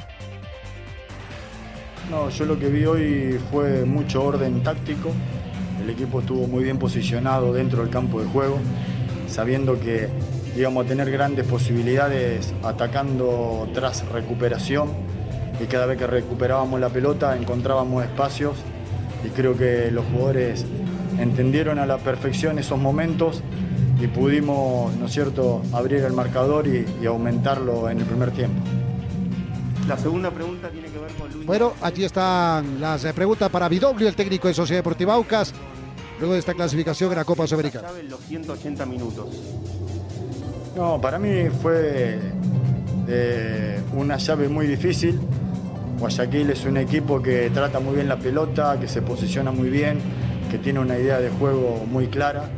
No, 2.09 2.29
yo 2.29 2.45
lo 2.45 2.59
que 2.59 2.69
vi 2.69 2.85
hoy 2.85 3.39
fue 3.51 3.85
mucho 3.85 4.23
orden 4.23 4.61
táctico. 4.61 5.11
El 5.81 5.89
equipo 5.89 6.19
estuvo 6.19 6.47
muy 6.47 6.63
bien 6.63 6.77
posicionado 6.77 7.53
dentro 7.53 7.81
del 7.81 7.89
campo 7.89 8.21
de 8.21 8.27
juego, 8.27 8.57
sabiendo 9.27 9.79
que 9.79 10.09
íbamos 10.55 10.85
a 10.85 10.89
tener 10.89 11.09
grandes 11.09 11.45
posibilidades 11.47 12.53
atacando 12.63 13.67
tras 13.73 14.07
recuperación 14.09 14.89
y 15.59 15.65
cada 15.65 15.85
vez 15.85 15.97
que 15.97 16.07
recuperábamos 16.07 16.79
la 16.79 16.89
pelota 16.89 17.35
encontrábamos 17.35 18.03
espacios 18.03 18.55
y 19.25 19.29
creo 19.29 19.57
que 19.57 19.89
los 19.91 20.05
jugadores 20.05 20.65
entendieron 21.19 21.79
a 21.79 21.85
la 21.85 21.97
perfección 21.97 22.59
esos 22.59 22.79
momentos 22.79 23.41
y 24.01 24.07
pudimos, 24.07 24.93
¿no 24.95 25.05
es 25.05 25.11
cierto?, 25.13 25.61
abrir 25.71 26.03
el 26.03 26.13
marcador 26.13 26.67
y, 26.67 27.05
aumentarlo 27.05 27.89
en 27.89 27.99
el 27.99 28.05
primer 28.05 28.31
tiempo. 28.31 28.61
La 29.87 29.97
segunda 29.97 30.31
pregunta 30.31 30.69
tiene 30.69 30.87
que 30.87 30.97
ver 30.97 31.11
con 31.13 31.31
Luis. 31.31 31.45
Bueno, 31.45 31.73
aquí 31.81 32.05
están 32.05 32.79
las 32.79 33.03
eh, 33.03 33.13
preguntas 33.13 33.49
para 33.49 33.67
Vidoglio, 33.67 34.07
el 34.07 34.15
técnico 34.15 34.47
de 34.47 34.53
Sociedad 34.53 34.79
Deportiva 34.79 35.13
Aucas, 35.13 35.53
luego 36.19 36.33
de 36.33 36.39
esta 36.39 36.53
clasificación 36.53 37.11
en 37.11 37.17
la 37.17 37.25
Copa 37.25 37.45
Sudamericana. 37.45 37.89
los 38.07 38.21
180 38.21 38.85
minutos. 38.85 39.27
No, 40.75 40.99
para 41.01 41.19
mí 41.19 41.49
fue 41.61 42.19
eh, 43.07 43.81
una 43.93 44.17
llave 44.17 44.47
muy 44.47 44.67
difícil. 44.67 45.19
Guayaquil 45.99 46.49
es 46.49 46.65
un 46.65 46.77
equipo 46.77 47.21
que 47.21 47.49
trata 47.49 47.79
muy 47.79 47.95
bien 47.95 48.07
la 48.07 48.17
pelota, 48.17 48.79
que 48.79 48.87
se 48.87 49.01
posiciona 49.01 49.51
muy 49.51 49.69
bien, 49.69 49.99
que 50.49 50.57
tiene 50.57 50.79
una 50.79 50.97
idea 50.97 51.19
de 51.19 51.29
juego 51.29 51.85
muy 51.89 52.07
clara. 52.07 52.49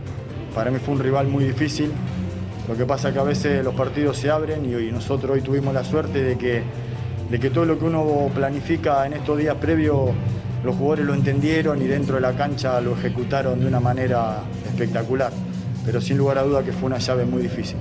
Para 0.54 0.72
mí 0.72 0.78
fue 0.80 0.94
un 0.94 1.00
rival 1.02 1.28
muy 1.28 1.44
difícil. 1.44 1.92
Lo 2.68 2.76
que 2.76 2.86
pasa 2.86 3.10
es 3.10 3.14
que 3.14 3.20
a 3.20 3.24
veces 3.24 3.64
los 3.64 3.76
partidos 3.76 4.18
se 4.18 4.32
abren 4.32 4.66
y, 4.66 4.92
nosotros 4.92 5.34
hoy 5.34 5.42
tuvimos 5.42 5.74
la 5.74 5.84
suerte 5.84 6.24
de 6.24 6.38
que, 6.38 6.64
de 7.30 7.40
que 7.40 7.50
todo 7.50 7.66
lo 7.66 7.80
que 7.80 7.86
uno 7.86 8.30
planifica 8.34 9.06
en 9.06 9.14
estos 9.14 9.38
días 9.38 9.56
previos, 9.56 10.12
los 10.64 10.76
jugadores 10.76 11.06
lo 11.06 11.14
entendieron 11.14 11.82
y 11.82 11.86
dentro 11.86 12.16
de 12.16 12.22
la 12.22 12.34
cancha 12.34 12.80
lo 12.82 12.94
ejecutaron 12.94 13.60
de 13.60 13.68
una 13.68 13.80
manera 13.80 14.44
espectacular. 14.66 15.32
Pero 15.86 16.02
sin 16.02 16.18
lugar 16.18 16.38
a 16.38 16.44
duda 16.44 16.64
que 16.64 16.72
fue 16.72 16.88
una 16.88 16.98
llave 16.98 17.26
muy 17.26 17.42
difícil. 17.42 17.78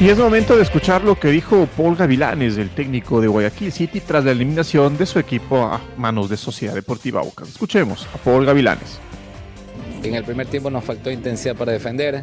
Y 0.00 0.10
es 0.10 0.16
momento 0.16 0.56
de 0.56 0.62
escuchar 0.62 1.02
lo 1.02 1.18
que 1.18 1.28
dijo 1.28 1.68
Paul 1.76 1.96
Gavilanes, 1.96 2.56
el 2.56 2.70
técnico 2.70 3.20
de 3.20 3.26
Guayaquil 3.26 3.72
City, 3.72 4.00
tras 4.00 4.24
la 4.24 4.30
eliminación 4.30 4.96
de 4.96 5.06
su 5.06 5.18
equipo 5.18 5.64
a 5.64 5.80
manos 5.96 6.28
de 6.28 6.36
Sociedad 6.36 6.74
Deportiva 6.74 7.20
Aucas. 7.20 7.48
Escuchemos 7.48 8.06
a 8.14 8.18
Paul 8.18 8.46
Gavilanes. 8.46 9.00
En 10.02 10.14
el 10.14 10.24
primer 10.24 10.46
tiempo 10.46 10.70
nos 10.70 10.84
faltó 10.84 11.10
intensidad 11.10 11.56
para 11.56 11.72
defender, 11.72 12.22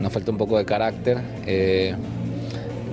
nos 0.00 0.12
faltó 0.12 0.32
un 0.32 0.38
poco 0.38 0.58
de 0.58 0.64
carácter, 0.64 1.18
eh, 1.46 1.94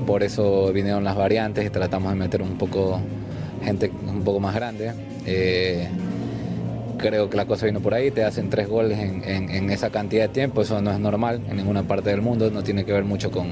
por 0.06 0.22
eso 0.22 0.72
vinieron 0.74 1.04
las 1.04 1.16
variantes 1.16 1.66
y 1.66 1.70
tratamos 1.70 2.12
de 2.12 2.20
meter 2.20 2.42
un 2.42 2.58
poco 2.58 3.00
gente 3.64 3.92
un 4.08 4.24
poco 4.24 4.40
más 4.40 4.54
grande. 4.54 4.94
Eh, 5.26 5.88
creo 6.98 7.30
que 7.30 7.38
la 7.38 7.46
cosa 7.46 7.66
vino 7.66 7.80
por 7.80 7.94
ahí, 7.94 8.12
te 8.12 8.24
hacen 8.24 8.50
tres 8.50 8.68
goles 8.68 9.00
en, 9.00 9.50
en, 9.50 9.70
esa 9.70 9.90
cantidad 9.90 10.24
de 10.24 10.30
tiempo, 10.30 10.62
eso 10.62 10.82
no 10.82 10.92
es 10.92 11.00
normal 11.00 11.42
en 11.50 11.58
ninguna 11.58 11.84
parte 11.84 12.10
del 12.10 12.22
mundo, 12.22 12.50
no 12.52 12.64
tiene 12.64 12.86
que 12.86 12.94
ver 12.94 13.04
mucho 13.04 13.32
con, 13.32 13.52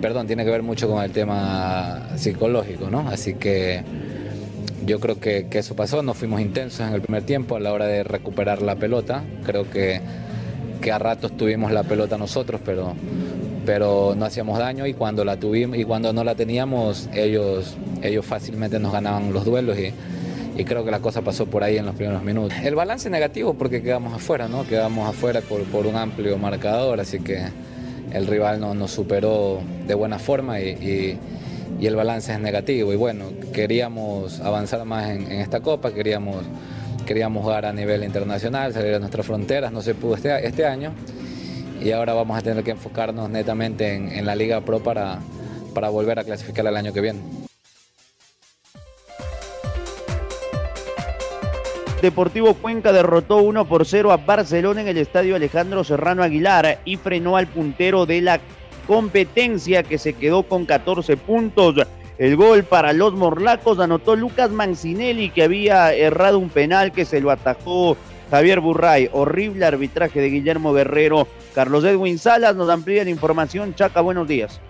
perdón, 0.00 0.26
tiene 0.26 0.44
que 0.44 0.50
ver 0.50 0.62
mucho 0.62 0.88
con 0.88 1.02
el 1.02 1.10
tema 1.10 2.10
psicológico, 2.16 2.90
¿no? 2.90 3.08
Así 3.08 3.34
que 3.34 3.82
yo 4.90 4.98
creo 4.98 5.20
que, 5.20 5.46
eso 5.52 5.76
pasó, 5.76 6.02
no 6.02 6.14
fuimos 6.14 6.40
intensos 6.40 6.80
en 6.80 6.94
el 6.94 7.00
primer 7.00 7.22
tiempo 7.22 7.56
a 7.56 7.60
la 7.60 7.72
hora 7.72 7.86
de 7.86 8.02
recuperar 8.02 8.60
la 8.60 8.74
pelota, 8.74 9.22
creo 9.44 9.70
que, 9.70 10.00
que 10.80 10.90
a 10.90 10.98
ratos 10.98 11.36
tuvimos 11.36 11.70
la 11.70 11.84
pelota 11.84 12.18
nosotros, 12.18 12.60
pero, 12.64 12.94
pero 13.64 14.14
no 14.16 14.24
hacíamos 14.24 14.58
daño 14.58 14.86
y 14.86 14.94
cuando 14.94 15.24
la 15.24 15.36
tuvimos 15.36 15.78
y 15.78 15.84
cuando 15.84 16.12
no 16.12 16.24
la 16.24 16.34
teníamos, 16.34 17.08
ellos, 17.14 17.76
ellos 18.02 18.26
fácilmente 18.26 18.80
nos 18.80 18.92
ganaban 18.92 19.32
los 19.32 19.44
duelos 19.44 19.78
y, 19.78 19.92
y 20.60 20.64
creo 20.64 20.84
que 20.84 20.90
la 20.90 20.98
cosa 20.98 21.22
pasó 21.22 21.46
por 21.46 21.62
ahí 21.62 21.76
en 21.76 21.86
los 21.86 21.94
primeros 21.94 22.24
minutos. 22.24 22.58
El 22.62 22.74
balance 22.74 23.08
negativo 23.08 23.54
porque 23.54 23.82
quedamos 23.82 24.12
afuera, 24.12 24.48
¿no? 24.48 24.66
Quedamos 24.66 25.08
afuera 25.08 25.40
por, 25.40 25.62
por 25.64 25.86
un 25.86 25.94
amplio 25.94 26.36
marcador, 26.36 26.98
así 26.98 27.20
que 27.20 27.46
el 28.12 28.26
rival 28.26 28.60
no, 28.60 28.74
nos 28.74 28.90
superó 28.90 29.60
de 29.86 29.94
buena 29.94 30.18
forma 30.18 30.60
y, 30.60 31.18
el 31.80 31.96
balance 31.96 32.32
es 32.32 32.40
negativo. 32.40 32.92
Y 32.92 32.96
bueno, 32.96 33.26
queríamos 33.52 34.40
avanzar 34.40 34.84
más 34.84 35.10
en, 35.10 35.30
esta 35.32 35.60
copa, 35.60 35.92
queríamos, 35.92 36.44
queríamos 37.06 37.42
jugar 37.42 37.66
a 37.66 37.72
nivel 37.72 38.04
internacional, 38.04 38.72
salir 38.72 38.94
a 38.94 38.98
nuestras 38.98 39.26
fronteras, 39.26 39.72
no 39.72 39.82
se 39.82 39.94
pudo 39.94 40.14
este, 40.14 40.46
este 40.46 40.66
año. 40.66 40.92
Y 41.80 41.92
ahora 41.92 42.12
vamos 42.12 42.36
a 42.38 42.42
tener 42.42 42.62
que 42.62 42.72
enfocarnos 42.72 43.30
netamente 43.30 43.94
en, 43.94 44.26
la 44.26 44.34
Liga 44.34 44.60
Pro 44.60 44.82
para, 44.82 45.18
para 45.74 45.88
volver 45.88 46.18
a 46.18 46.24
clasificar 46.24 46.66
el 46.66 46.76
año 46.76 46.92
que 46.92 47.00
viene. 47.00 47.20
Deportivo 52.02 52.54
Cuenca 52.54 52.92
derrotó 52.92 53.38
1 53.38 53.66
por 53.66 53.84
0 53.84 54.10
a 54.10 54.16
Barcelona 54.16 54.80
en 54.80 54.88
el 54.88 54.96
estadio 54.96 55.36
Alejandro 55.36 55.84
Serrano 55.84 56.22
Aguilar 56.22 56.80
y 56.86 56.96
frenó 56.96 57.36
al 57.36 57.46
puntero 57.46 58.06
de 58.06 58.22
la 58.22 58.40
competencia 58.90 59.84
que 59.84 59.98
se 59.98 60.14
quedó 60.14 60.42
con 60.42 60.66
14 60.66 61.16
puntos. 61.16 61.76
El 62.18 62.34
gol 62.34 62.64
para 62.64 62.92
los 62.92 63.14
morlacos 63.14 63.78
anotó 63.78 64.16
Lucas 64.16 64.50
Mancinelli 64.50 65.30
que 65.30 65.44
había 65.44 65.94
errado 65.94 66.40
un 66.40 66.48
penal 66.48 66.90
que 66.90 67.04
se 67.04 67.20
lo 67.20 67.30
atajó 67.30 67.96
Javier 68.32 68.58
Burray. 68.58 69.08
Horrible 69.12 69.64
arbitraje 69.64 70.20
de 70.20 70.30
Guillermo 70.30 70.72
Guerrero. 70.72 71.28
Carlos 71.54 71.84
Edwin 71.84 72.18
Salas 72.18 72.56
nos 72.56 72.68
amplía 72.68 73.04
la 73.04 73.10
información. 73.10 73.76
Chaca, 73.76 74.00
buenos 74.00 74.26
días. 74.26 74.60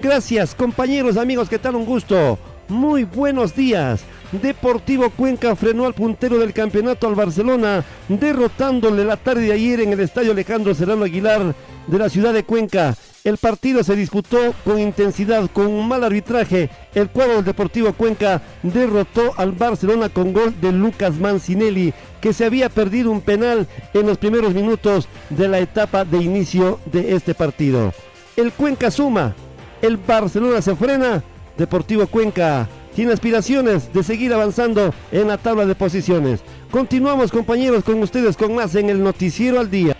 Gracias 0.00 0.54
compañeros, 0.54 1.16
amigos, 1.16 1.48
¿qué 1.48 1.58
tal? 1.58 1.74
Un 1.74 1.86
gusto. 1.86 2.38
Muy 2.68 3.04
buenos 3.04 3.54
días. 3.54 4.00
Deportivo 4.32 5.10
Cuenca 5.10 5.54
frenó 5.54 5.86
al 5.86 5.94
puntero 5.94 6.38
del 6.38 6.52
campeonato 6.52 7.06
al 7.06 7.14
Barcelona, 7.14 7.84
derrotándole 8.08 9.04
la 9.04 9.16
tarde 9.16 9.42
de 9.42 9.52
ayer 9.52 9.80
en 9.80 9.92
el 9.92 10.00
estadio 10.00 10.32
Alejandro 10.32 10.74
Serrano 10.74 11.04
Aguilar 11.04 11.54
de 11.86 11.98
la 11.98 12.08
ciudad 12.08 12.34
de 12.34 12.42
Cuenca. 12.42 12.96
El 13.22 13.36
partido 13.36 13.84
se 13.84 13.94
disputó 13.94 14.52
con 14.64 14.80
intensidad, 14.80 15.48
con 15.52 15.68
un 15.68 15.86
mal 15.86 16.02
arbitraje. 16.02 16.68
El 16.92 17.08
cuadro 17.08 17.36
del 17.36 17.44
Deportivo 17.44 17.92
Cuenca 17.92 18.42
derrotó 18.64 19.32
al 19.36 19.52
Barcelona 19.52 20.08
con 20.08 20.32
gol 20.32 20.60
de 20.60 20.72
Lucas 20.72 21.14
Mancinelli, 21.14 21.94
que 22.20 22.32
se 22.32 22.46
había 22.46 22.68
perdido 22.68 23.12
un 23.12 23.20
penal 23.20 23.68
en 23.94 24.06
los 24.06 24.18
primeros 24.18 24.54
minutos 24.54 25.06
de 25.30 25.46
la 25.46 25.60
etapa 25.60 26.04
de 26.04 26.18
inicio 26.18 26.80
de 26.86 27.14
este 27.14 27.32
partido. 27.32 27.92
El 28.36 28.52
Cuenca 28.52 28.90
suma, 28.90 29.36
el 29.82 29.98
Barcelona 29.98 30.60
se 30.62 30.74
frena, 30.74 31.22
Deportivo 31.56 32.06
Cuenca 32.06 32.68
tiene 32.94 33.12
aspiraciones 33.12 33.92
de 33.92 34.02
seguir 34.02 34.32
avanzando 34.32 34.94
en 35.12 35.28
la 35.28 35.38
tabla 35.38 35.66
de 35.66 35.74
posiciones. 35.74 36.40
Continuamos 36.70 37.30
compañeros 37.30 37.84
con 37.84 38.02
ustedes 38.02 38.36
con 38.36 38.54
más 38.54 38.74
en 38.74 38.90
el 38.90 39.02
Noticiero 39.02 39.60
al 39.60 39.70
Día. 39.70 39.96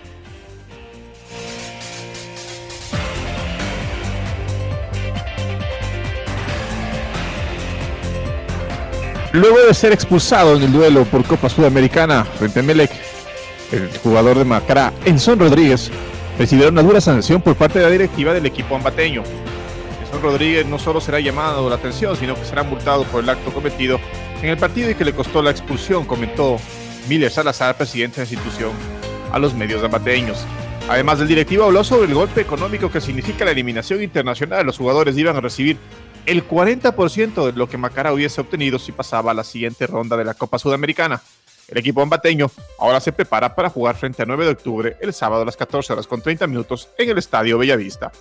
Luego 9.33 9.59
de 9.67 9.75
ser 9.75 9.93
expulsado 9.93 10.57
en 10.57 10.63
el 10.63 10.73
duelo 10.73 11.05
por 11.05 11.23
Copa 11.25 11.51
Sudamericana 11.51 12.25
frente 12.25 12.61
a 12.61 12.63
Melec, 12.63 12.91
el 13.71 13.91
jugador 13.99 14.39
de 14.39 14.45
Macará, 14.47 14.95
Enson 15.05 15.39
Rodríguez, 15.39 15.91
recibió 16.39 16.71
una 16.71 16.83
dura 16.83 17.03
sanción 17.03 17.43
por 17.43 17.55
parte 17.55 17.79
de 17.79 17.85
la 17.85 17.91
directiva 17.91 18.33
del 18.33 18.47
equipo 18.47 18.77
ambateño. 18.77 19.23
Rodríguez 20.23 20.67
no 20.67 20.79
solo 20.79 21.01
será 21.01 21.21
llamado 21.21 21.69
la 21.69 21.77
atención, 21.77 22.17
sino 22.17 22.35
que 22.35 22.45
será 22.45 22.63
multado 22.63 23.05
por 23.05 23.23
el 23.23 23.29
acto 23.29 23.53
cometido 23.53 24.01
en 24.43 24.51
el 24.51 24.57
partido 24.57 24.91
y 24.91 24.95
que 24.95 25.05
le 25.05 25.15
costó 25.15 25.43
la 25.43 25.51
expulsión, 25.51 26.05
comentó 26.05 26.59
Miller 27.09 27.31
Salazar, 27.31 27.77
presidente 27.77 28.21
de 28.21 28.27
la 28.27 28.33
institución, 28.33 28.73
a 29.33 29.39
los 29.39 29.55
medios 29.55 29.83
ambateños. 29.83 30.45
Además, 30.89 31.21
el 31.21 31.29
directivo 31.29 31.65
habló 31.65 31.83
sobre 31.83 32.07
el 32.07 32.15
golpe 32.15 32.41
económico 32.41 32.91
que 32.91 33.01
significa 33.01 33.45
la 33.45 33.51
eliminación 33.51 34.03
internacional. 34.03 34.65
Los 34.65 34.79
jugadores 34.79 35.17
iban 35.19 35.37
a 35.37 35.41
recibir 35.41 35.77
el 36.27 36.47
40% 36.47 37.47
de 37.47 37.53
lo 37.53 37.69
que 37.69 37.77
Macará 37.77 38.13
hubiese 38.13 38.41
obtenido 38.41 38.79
si 38.79 38.93
pasaba 38.93 39.33
a 39.33 39.35
la 39.35 39.45
siguiente 39.45 39.87
ronda 39.87 40.17
de 40.17 40.25
la 40.25 40.35
Copa 40.35 40.59
Sudamericana. 40.59 41.23
El 41.69 41.79
equipo 41.79 42.01
ambateño 42.01 42.49
ahora 42.79 43.01
se 43.01 43.13
prepara 43.13 43.55
para 43.55 43.71
jugar 43.71 43.97
frente 43.97 44.23
a 44.23 44.27
9 44.27 44.45
de 44.45 44.51
octubre 44.53 44.97
el 45.01 45.13
sábado 45.13 45.43
a 45.43 45.45
las 45.45 45.57
14 45.57 45.93
horas 45.93 46.07
con 46.07 46.23
30 46.23 46.47
minutos 46.47 46.89
en 46.97 47.11
el 47.11 47.19
Estadio 47.19 47.59
Bellavista. 47.59 48.13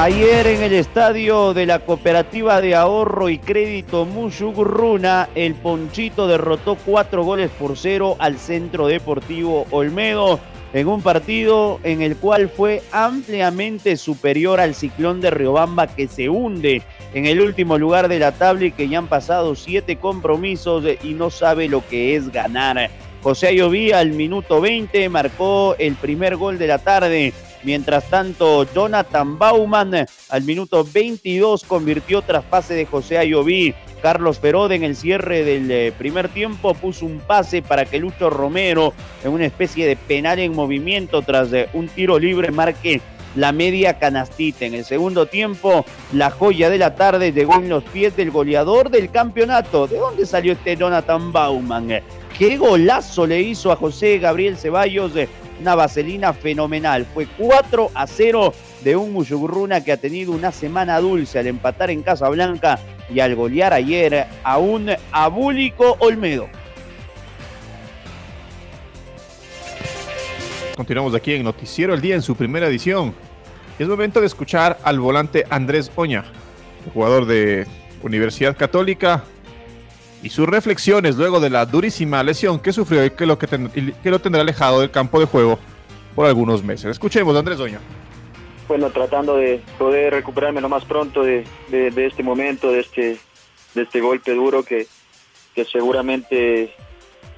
Ayer 0.00 0.46
en 0.46 0.62
el 0.62 0.74
estadio 0.74 1.54
de 1.54 1.66
la 1.66 1.80
Cooperativa 1.80 2.60
de 2.60 2.76
Ahorro 2.76 3.28
y 3.28 3.40
Crédito 3.40 4.04
Mushugurruna, 4.04 5.28
el 5.34 5.56
Ponchito 5.56 6.28
derrotó 6.28 6.76
cuatro 6.76 7.24
goles 7.24 7.50
por 7.50 7.76
cero 7.76 8.14
al 8.20 8.38
Centro 8.38 8.86
Deportivo 8.86 9.66
Olmedo 9.72 10.38
en 10.72 10.86
un 10.86 11.02
partido 11.02 11.80
en 11.82 12.00
el 12.00 12.16
cual 12.16 12.48
fue 12.48 12.80
ampliamente 12.92 13.96
superior 13.96 14.60
al 14.60 14.76
Ciclón 14.76 15.20
de 15.20 15.30
Riobamba 15.30 15.88
que 15.88 16.06
se 16.06 16.28
hunde 16.28 16.82
en 17.12 17.26
el 17.26 17.40
último 17.40 17.76
lugar 17.76 18.06
de 18.06 18.20
la 18.20 18.30
tabla 18.30 18.66
y 18.66 18.70
que 18.70 18.88
ya 18.88 18.98
han 18.98 19.08
pasado 19.08 19.56
siete 19.56 19.96
compromisos 19.96 20.84
y 21.02 21.14
no 21.14 21.28
sabe 21.30 21.68
lo 21.68 21.84
que 21.84 22.14
es 22.14 22.30
ganar. 22.30 22.88
José 23.20 23.48
Ayoví 23.48 23.90
al 23.90 24.12
minuto 24.12 24.60
20 24.60 25.08
marcó 25.08 25.74
el 25.76 25.96
primer 25.96 26.36
gol 26.36 26.56
de 26.56 26.68
la 26.68 26.78
tarde 26.78 27.32
Mientras 27.64 28.08
tanto, 28.08 28.66
Jonathan 28.72 29.38
Bauman 29.38 30.06
al 30.28 30.42
minuto 30.42 30.86
22 30.90 31.64
convirtió 31.64 32.22
tras 32.22 32.44
pase 32.44 32.74
de 32.74 32.86
José 32.86 33.18
Ayoví. 33.18 33.74
Carlos 34.02 34.38
Perode 34.38 34.76
en 34.76 34.84
el 34.84 34.94
cierre 34.94 35.44
del 35.44 35.70
eh, 35.70 35.92
primer 35.96 36.28
tiempo 36.28 36.74
puso 36.74 37.04
un 37.04 37.18
pase 37.18 37.62
para 37.62 37.84
que 37.84 37.98
Lucho 37.98 38.30
Romero, 38.30 38.92
en 39.24 39.32
una 39.32 39.46
especie 39.46 39.86
de 39.86 39.96
penal 39.96 40.38
en 40.38 40.54
movimiento 40.54 41.22
tras 41.22 41.52
eh, 41.52 41.68
un 41.72 41.88
tiro 41.88 42.16
libre, 42.18 42.52
marque 42.52 43.00
la 43.34 43.52
media 43.52 43.98
canastita. 43.98 44.66
En 44.66 44.74
el 44.74 44.84
segundo 44.84 45.26
tiempo, 45.26 45.84
la 46.12 46.30
joya 46.30 46.70
de 46.70 46.78
la 46.78 46.94
tarde 46.94 47.32
llegó 47.32 47.56
en 47.56 47.68
los 47.68 47.84
pies 47.84 48.16
del 48.16 48.30
goleador 48.30 48.90
del 48.90 49.10
campeonato. 49.10 49.86
¿De 49.86 49.98
dónde 49.98 50.26
salió 50.26 50.52
este 50.52 50.76
Jonathan 50.76 51.32
Bauman? 51.32 52.00
Qué 52.38 52.56
golazo 52.56 53.26
le 53.26 53.40
hizo 53.40 53.72
a 53.72 53.76
José 53.76 54.18
Gabriel 54.18 54.56
Ceballos 54.56 55.14
eh, 55.16 55.28
una 55.60 55.74
vaselina 55.74 56.32
fenomenal. 56.32 57.06
Fue 57.12 57.26
4 57.26 57.90
a 57.94 58.06
0 58.06 58.54
de 58.82 58.96
un 58.96 59.12
Muyugurruna 59.12 59.82
que 59.82 59.92
ha 59.92 59.96
tenido 59.96 60.32
una 60.32 60.52
semana 60.52 61.00
dulce 61.00 61.38
al 61.38 61.46
empatar 61.46 61.90
en 61.90 62.02
Casablanca 62.02 62.78
y 63.12 63.20
al 63.20 63.34
golear 63.34 63.72
ayer 63.72 64.26
a 64.42 64.58
un 64.58 64.90
abúlico 65.12 65.96
Olmedo. 66.00 66.48
Continuamos 70.76 71.14
aquí 71.14 71.34
en 71.34 71.42
Noticiero 71.42 71.92
el 71.92 72.00
Día 72.00 72.14
en 72.14 72.22
su 72.22 72.36
primera 72.36 72.68
edición. 72.68 73.12
Es 73.78 73.88
momento 73.88 74.20
de 74.20 74.26
escuchar 74.26 74.78
al 74.84 75.00
volante 75.00 75.44
Andrés 75.50 75.90
Oña, 75.96 76.24
jugador 76.94 77.26
de 77.26 77.66
Universidad 78.02 78.56
Católica, 78.56 79.24
y 80.22 80.30
sus 80.30 80.48
reflexiones 80.48 81.16
luego 81.16 81.40
de 81.40 81.50
la 81.50 81.66
durísima 81.66 82.22
lesión 82.22 82.58
que 82.58 82.72
sufrió 82.72 83.04
y 83.04 83.10
que 83.10 83.26
lo, 83.26 83.38
que, 83.38 83.46
que 84.02 84.10
lo 84.10 84.18
tendrá 84.18 84.42
alejado 84.42 84.80
del 84.80 84.90
campo 84.90 85.20
de 85.20 85.26
juego 85.26 85.58
por 86.14 86.26
algunos 86.26 86.64
meses. 86.64 86.86
Escuchemos, 86.86 87.36
Andrés 87.36 87.58
Doña. 87.58 87.80
Bueno, 88.66 88.90
tratando 88.90 89.36
de 89.36 89.62
poder 89.78 90.12
recuperarme 90.12 90.60
lo 90.60 90.68
más 90.68 90.84
pronto 90.84 91.22
de, 91.22 91.46
de, 91.70 92.06
este 92.06 92.22
momento, 92.22 92.70
de 92.70 92.80
este, 92.80 93.18
de 93.74 93.82
este 93.82 94.00
golpe 94.00 94.34
duro 94.34 94.62
que, 94.62 94.86
que 95.54 95.64
seguramente 95.64 96.74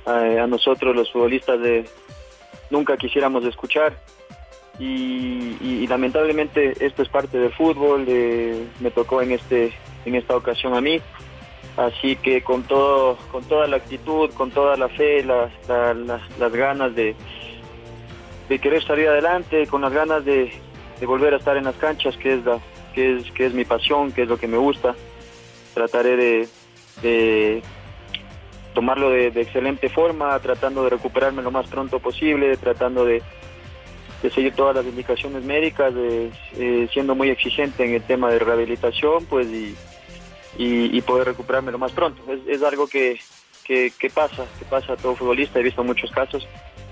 a, 0.06 0.26
eh, 0.26 0.40
a, 0.40 0.46
nosotros 0.46 0.96
los 0.96 1.12
futbolistas 1.12 1.60
de, 1.60 1.88
nunca 2.70 2.96
quisiéramos 2.96 3.44
escuchar. 3.44 3.96
Y, 4.78 5.56
y, 5.60 5.80
y, 5.82 5.86
lamentablemente 5.86 6.84
esto 6.84 7.02
es 7.02 7.08
parte 7.10 7.38
del 7.38 7.52
fútbol, 7.52 8.06
de, 8.06 8.66
me 8.80 8.90
tocó 8.90 9.20
en, 9.20 9.32
este, 9.32 9.72
en 10.06 10.14
esta 10.14 10.34
ocasión 10.34 10.74
a 10.74 10.80
mí. 10.80 11.00
Así 11.80 12.14
que 12.16 12.42
con 12.42 12.64
todo, 12.64 13.16
con 13.32 13.42
toda 13.44 13.66
la 13.66 13.76
actitud, 13.76 14.30
con 14.34 14.50
toda 14.50 14.76
la 14.76 14.90
fe, 14.90 15.24
las, 15.24 15.50
las, 15.66 16.52
ganas 16.52 16.94
de, 16.94 17.16
de 18.50 18.58
querer 18.58 18.84
salir 18.84 19.08
adelante, 19.08 19.66
con 19.66 19.80
las 19.80 19.90
ganas 19.90 20.22
de, 20.26 20.52
volver 21.06 21.32
a 21.32 21.38
estar 21.38 21.56
en 21.56 21.64
las 21.64 21.76
canchas, 21.76 22.18
que 22.18 22.34
es, 22.34 22.44
la, 22.44 22.58
que, 22.92 23.16
es, 23.16 23.30
que 23.30 23.46
es 23.46 23.54
mi 23.54 23.64
pasión, 23.64 24.12
que 24.12 24.24
es 24.24 24.28
lo 24.28 24.36
que 24.36 24.46
me 24.46 24.58
gusta. 24.58 24.94
Trataré 25.72 26.16
de, 26.16 26.48
de 27.00 27.62
tomarlo 28.74 29.08
de, 29.08 29.28
excelente 29.28 29.88
forma, 29.88 30.38
tratando 30.38 30.84
de 30.84 30.90
recuperarme 30.90 31.40
lo 31.40 31.50
más 31.50 31.66
pronto 31.66 31.98
posible, 31.98 32.58
tratando 32.58 33.06
de, 33.06 33.22
de 34.22 34.30
seguir 34.30 34.52
todas 34.52 34.76
las 34.76 34.84
indicaciones 34.84 35.44
médicas, 35.44 35.94
de, 35.94 36.30
eh, 36.58 36.88
siendo 36.92 37.14
muy 37.14 37.30
exigente 37.30 37.86
en 37.86 37.94
el 37.94 38.02
tema 38.02 38.30
de 38.30 38.38
rehabilitación, 38.38 39.24
pues 39.24 39.46
y 39.46 39.74
y, 40.56 41.00
poder 41.02 41.28
recuperarme 41.28 41.72
lo 41.72 41.78
más 41.78 41.92
pronto. 41.92 42.22
Es, 42.46 42.62
algo 42.62 42.86
que, 42.86 43.18
que, 43.64 43.92
pasa, 44.12 44.46
que 44.58 44.64
pasa 44.64 44.94
a 44.94 44.96
todo 44.96 45.16
futbolista, 45.16 45.58
he 45.58 45.62
visto 45.62 45.82
muchos 45.84 46.10
casos 46.10 46.46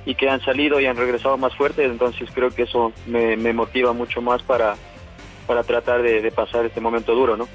y 0.06 0.14
que 0.14 0.28
han 0.28 0.40
salido 0.40 0.80
y 0.80 0.86
han 0.86 0.96
regresado 0.96 1.36
más 1.36 1.54
fuertes, 1.54 1.90
entonces 1.90 2.28
creo 2.32 2.50
que 2.50 2.62
eso 2.62 2.92
me, 3.06 3.36
motiva 3.52 3.92
mucho 3.92 4.22
más 4.22 4.42
para, 4.42 4.76
para 5.46 5.62
tratar 5.62 6.02
de 6.02 6.30
pasar 6.32 6.64
este 6.64 6.80
momento 6.80 7.14
duro, 7.14 7.36
¿no? 7.36 7.46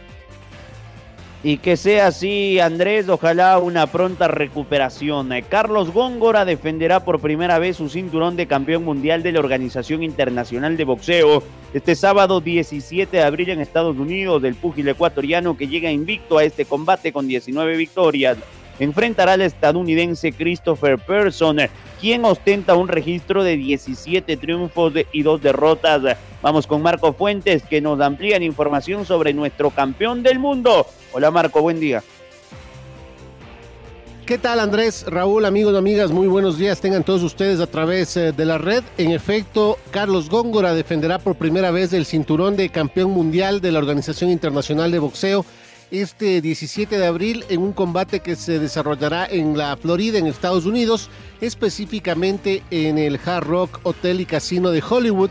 Y 1.46 1.58
que 1.58 1.76
sea 1.76 2.08
así, 2.08 2.62
Andrés, 2.62 3.10
ojalá 3.10 3.60
una 3.60 3.88
pronta 3.88 4.30
recuperación. 4.30 5.34
Eh, 5.34 5.44
Carlos 5.44 5.92
Góngora 5.92 6.46
defenderá 6.46 7.04
por 7.04 7.20
primera 7.20 7.60
vez 7.60 7.76
su 7.76 7.90
cinturón 7.90 8.38
de 8.38 8.48
campeón 8.48 8.86
mundial 8.86 9.24
de 9.24 9.34
la 9.34 9.42
Organización 9.42 10.04
Internacional 10.04 10.78
de 10.78 10.86
Boxeo 10.86 11.44
este 11.74 11.96
sábado 11.96 12.40
17 12.40 13.18
de 13.18 13.24
abril 13.24 13.50
en 13.50 13.60
Estados 13.60 13.98
Unidos. 13.98 14.42
Del 14.42 14.56
púgil 14.56 14.88
ecuatoriano 14.88 15.58
que 15.58 15.68
llega 15.68 15.92
invicto 15.92 16.38
a 16.38 16.46
este 16.46 16.64
combate 16.64 17.12
con 17.12 17.28
19 17.28 17.76
victorias 17.76 18.38
enfrentará 18.80 19.34
al 19.34 19.42
estadounidense 19.42 20.32
Christopher 20.32 20.98
Person, 20.98 21.58
quien 22.00 22.26
ostenta 22.26 22.76
un 22.76 22.88
registro 22.88 23.44
de 23.44 23.58
17 23.58 24.38
triunfos 24.38 24.94
y 25.12 25.24
dos 25.24 25.42
derrotas. 25.42 26.18
Vamos 26.42 26.68
con 26.68 26.82
Marco 26.82 27.14
Fuentes, 27.14 27.64
que 27.64 27.82
nos 27.82 28.00
amplían 28.02 28.44
información 28.44 29.06
sobre 29.06 29.34
nuestro 29.34 29.70
campeón 29.70 30.24
del 30.24 30.40
mundo. 30.40 30.86
Hola 31.14 31.32
Marco, 31.32 31.62
buen 31.62 31.80
día. 31.80 32.04
¿Qué 34.26 34.38
tal 34.38 34.62
Andrés, 34.62 35.04
Raúl, 35.06 35.44
amigos, 35.44 35.76
amigas? 35.76 36.12
Muy 36.12 36.28
buenos 36.28 36.58
días. 36.58 36.80
Tengan 36.80 37.04
todos 37.04 37.24
ustedes 37.24 37.60
a 37.60 37.68
través 37.68 38.16
eh, 38.16 38.32
de 38.32 38.46
la 38.46 38.58
red. 38.58 38.82
En 38.98 39.12
efecto, 39.12 39.78
Carlos 39.92 40.30
Góngora 40.30 40.74
defenderá 40.74 41.20
por 41.20 41.36
primera 41.36 41.72
vez 41.72 41.92
el 41.92 42.06
cinturón 42.06 42.56
de 42.56 42.70
campeón 42.70 43.12
mundial 43.12 43.60
de 43.60 43.74
la 43.74 43.80
Organización 43.80 44.30
Internacional 44.30 44.92
de 44.92 45.00
Boxeo 45.00 45.46
este 46.02 46.42
17 46.42 46.98
de 46.98 47.06
abril 47.06 47.46
en 47.50 47.62
un 47.62 47.72
combate 47.72 48.20
que 48.20 48.36
se 48.36 48.58
desarrollará 48.58 49.28
en 49.28 49.56
la 49.56 49.78
Florida, 49.78 50.18
en 50.18 50.26
Estados 50.26 50.66
Unidos, 50.66 51.10
específicamente 51.40 52.64
en 52.72 52.98
el 52.98 53.20
Hard 53.24 53.46
Rock 53.46 53.80
Hotel 53.84 54.20
y 54.20 54.26
Casino 54.26 54.72
de 54.72 54.82
Hollywood 54.88 55.30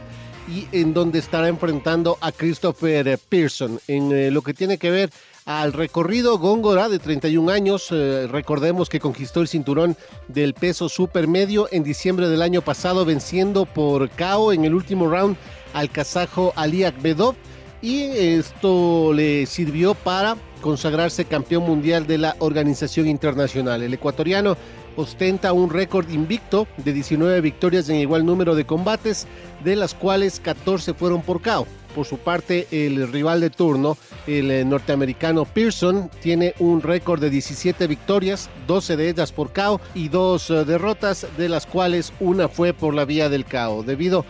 y 0.49 0.69
en 0.71 0.95
donde 0.95 1.19
estará 1.19 1.49
enfrentando 1.49 2.17
a 2.21 2.31
Christopher 2.31 3.19
Pearson. 3.29 3.81
En 3.89 4.13
eh, 4.13 4.31
lo 4.31 4.43
que 4.43 4.55
tiene 4.55 4.79
que 4.79 4.93
ver 4.93 5.11
al 5.47 5.73
recorrido 5.73 6.39
Góngora 6.39 6.89
de 6.89 7.01
31 7.01 7.51
años, 7.51 7.89
eh, 7.91 8.29
recordemos 8.31 8.89
que 8.89 9.01
conquistó 9.01 9.41
el 9.41 9.49
cinturón 9.49 9.97
del 10.29 10.55
peso 10.55 10.89
supermedio 10.89 11.69
en 11.73 11.83
diciembre 11.83 12.29
del 12.29 12.41
año 12.41 12.63
pasado 12.63 13.05
venciendo 13.05 13.67
por 13.67 14.11
KO 14.11 14.53
en 14.53 14.65
el 14.65 14.75
último 14.75 15.11
round 15.11 15.37
al 15.75 15.91
kazajo 15.91 16.53
Ali 16.55 16.85
Akbedov 16.85 17.35
y 17.83 18.05
esto 18.05 19.13
le 19.13 19.45
sirvió 19.47 19.95
para 19.95 20.37
consagrarse 20.61 21.25
campeón 21.25 21.65
mundial 21.65 22.07
de 22.07 22.19
la 22.19 22.37
organización 22.39 23.09
internacional. 23.09 23.83
El 23.83 23.93
ecuatoriano 23.93 24.57
ostenta 24.97 25.53
un 25.53 25.71
récord 25.71 26.09
invicto 26.11 26.69
de 26.77 26.93
19 26.93 27.41
victorias 27.41 27.89
en 27.89 27.97
igual 27.97 28.25
número 28.25 28.55
de 28.55 28.65
combates, 28.65 29.27
de 29.65 29.77
las 29.77 29.95
cuales 29.95 30.41
14 30.41 30.95
fueron 30.95 31.23
por 31.23 31.43
KO. 31.43 31.67
Por 31.95 32.07
su 32.07 32.19
parte, 32.19 32.69
el 32.71 33.13
rival 33.13 33.41
de 33.41 33.51
turno, 33.51 33.99
el 34.27 34.51
eh, 34.51 34.65
norteamericano 34.65 35.45
Pearson, 35.45 36.09
tiene 36.23 36.55
un 36.59 36.81
récord 36.81 37.21
de 37.21 37.29
17 37.29 37.87
victorias, 37.87 38.49
12 38.67 38.97
de 38.97 39.11
ellas 39.11 39.33
por 39.33 39.53
KO 39.53 39.79
y 39.95 40.09
dos 40.09 40.49
eh, 40.51 40.65
derrotas, 40.65 41.27
de 41.37 41.51
las 41.51 41.67
cuales 41.67 42.13
una 42.19 42.49
fue 42.49 42.73
por 42.73 42.95
la 42.95 43.05
vía 43.05 43.29
del 43.29 43.45
KO. 43.45 43.83
Debido 43.83 44.21
a 44.21 44.25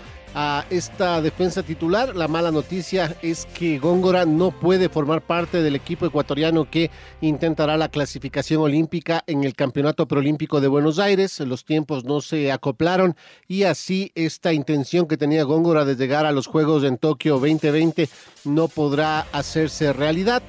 esta 0.71 1.21
defensa 1.21 1.63
titular. 1.63 2.17
La 2.17 2.29
mala 2.29 2.51
noticia 2.51 3.17
es 3.23 3.47
que 3.47 3.79
Góngora 3.79 4.25
no 4.25 4.51
puede 4.51 4.89
formar 4.89 5.23
parte 5.23 5.63
del 5.63 5.77
equipo 5.77 6.07
ecuatoriano 6.07 6.71
que 6.71 6.91
intentará 7.21 7.77
la 7.77 7.89
clasificación 7.89 8.63
olímpica 8.63 9.23
en 9.27 9.45
el 9.45 9.55
Campeonato 9.55 10.07
Preolímpico 10.07 10.61
de 10.61 10.69
Buenos 10.69 10.99
Aires. 10.99 11.39
Los 11.41 11.65
tiempos 11.65 12.05
no 12.05 12.21
se 12.21 12.51
acoplaron 12.53 13.17
y 13.47 13.65
así 13.65 14.13
esta 14.15 14.53
intención 14.53 15.07
que 15.07 15.17
tenía 15.17 15.45
Góngora 15.45 15.85
de 15.85 15.97
llegar 15.97 16.27
a 16.27 16.33
los 16.33 16.47
Juegos 16.47 16.85
en 16.85 16.99
Tokio 16.99 17.35
2020 17.35 18.09
no 18.45 18.69
podrá 18.69 19.27
hacerse 19.33 19.93
realidad 19.93 20.43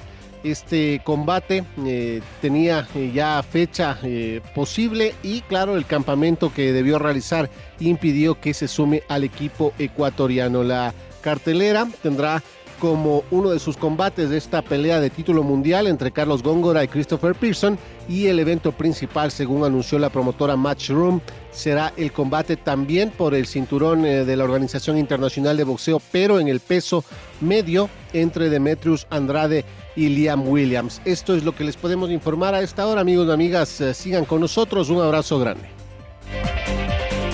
este 0.44 1.02
combate 1.04 1.64
eh, 1.86 2.22
tenía 2.42 2.88
eh, 2.96 3.12
ya 3.14 3.42
fecha 3.44 3.98
eh, 4.04 4.42
posible 4.54 5.16
y 5.24 5.42
claro 5.42 5.76
el 5.76 5.86
campamento 5.86 6.54
que 6.54 6.74
debió 6.74 7.00
realizar 7.00 7.50
impidió 7.80 8.40
que 8.40 8.54
se 8.54 8.68
sume 8.68 9.04
al 9.08 9.24
equipo 9.24 9.74
ecuatoriano. 9.80 10.64
La 10.64 10.94
cartelera 11.22 11.88
tendrá 12.02 12.44
como 12.80 13.24
uno 13.32 13.52
de 13.52 13.60
sus 13.60 13.78
combates 13.78 14.30
de 14.30 14.38
esta 14.38 14.62
pelea 14.62 15.00
de 15.00 15.10
título 15.10 15.42
mundial 15.44 15.88
entre 15.88 16.12
Carlos 16.12 16.44
Góngora 16.44 16.84
y 16.84 16.90
Christopher 16.90 17.34
Pearson 17.34 17.78
y 18.10 18.26
el 18.26 18.40
evento 18.40 18.74
principal 18.74 19.32
según 19.32 19.64
anunció 19.64 19.98
la 20.00 20.10
promotora 20.10 20.58
Matchroom 20.58 21.22
será 21.52 21.94
el 21.96 22.12
combate 22.12 22.58
también 22.58 23.12
por 23.12 23.36
el 23.36 23.48
cinturón 23.48 24.02
de 24.02 24.36
la 24.36 24.44
Organización 24.44 24.98
Internacional 24.98 25.56
de 25.56 25.64
Boxeo 25.64 26.02
pero 26.12 26.42
en 26.42 26.50
el 26.50 26.60
peso 26.60 27.06
medio 27.40 27.90
entre 28.12 28.50
Demetrius 28.50 29.08
Andrade 29.10 29.64
y 29.96 30.10
Liam 30.10 30.48
Williams. 30.48 31.02
Esto 31.06 31.36
es 31.36 31.44
lo 31.44 31.56
que 31.56 31.64
les 31.64 31.78
podemos 31.78 32.10
informar 32.12 32.56
a 32.56 32.62
esta 32.62 32.88
hora, 32.88 33.02
amigos 33.02 33.28
y 33.28 33.32
amigas. 33.32 33.82
Eh, 33.82 33.94
sigan 33.94 34.26
con 34.26 34.42
nosotros. 34.42 34.90
Un 34.90 35.02
abrazo 35.02 35.40
grande. 35.40 35.68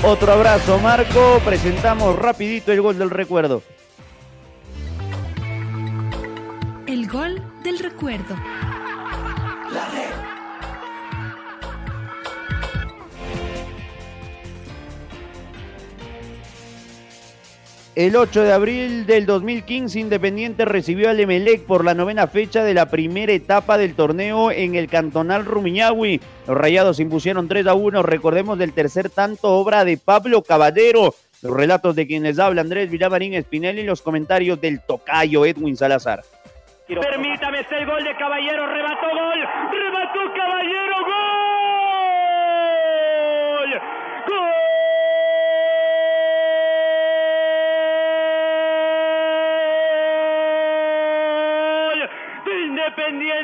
Otro 0.04 0.32
abrazo, 0.32 0.80
Marco. 0.80 1.42
Presentamos 1.44 2.18
rapidito 2.18 2.72
el 2.72 2.82
gol 2.82 2.98
del 2.98 3.10
recuerdo. 3.10 3.62
El 6.88 7.08
gol 7.08 7.42
del 7.64 7.80
recuerdo. 7.80 8.36
La 9.72 9.90
El 18.00 18.16
8 18.16 18.44
de 18.44 18.54
abril 18.54 19.06
del 19.06 19.26
2015, 19.26 20.00
Independiente 20.00 20.64
recibió 20.64 21.10
al 21.10 21.20
Emelec 21.20 21.66
por 21.66 21.84
la 21.84 21.94
novena 21.94 22.28
fecha 22.28 22.64
de 22.64 22.74
la 22.74 22.86
primera 22.86 23.34
etapa 23.34 23.78
del 23.78 23.94
torneo 23.94 24.52
en 24.52 24.76
el 24.76 24.88
cantonal 24.88 25.44
Rumiñahui. 25.44 26.22
Los 26.48 26.58
rayados 26.58 27.02
impusieron 27.02 27.50
3 27.50 27.68
a 27.68 27.74
1. 27.74 28.02
Recordemos 28.02 28.58
del 28.58 28.72
tercer 28.72 29.10
tanto, 29.10 29.50
obra 29.50 29.84
de 29.84 29.98
Pablo 29.98 30.44
Caballero. 30.44 31.14
Los 31.42 31.54
relatos 31.54 31.94
de 31.94 32.08
quienes 32.08 32.40
habla 32.40 32.62
Andrés 32.62 32.90
Villamarín 32.90 33.34
Espinel 33.34 33.80
y 33.80 33.84
los 33.84 34.02
comentarios 34.02 34.62
del 34.62 34.80
tocayo 34.80 35.46
Edwin 35.46 35.76
Salazar. 35.76 36.22
Permítame, 36.88 37.60
este 37.60 37.80
el 37.80 37.86
gol 37.86 38.02
de 38.02 38.16
Caballero, 38.16 38.66
rebató 38.66 39.08
gol, 39.10 39.40
rebató 39.72 40.34
Caballero, 40.34 40.89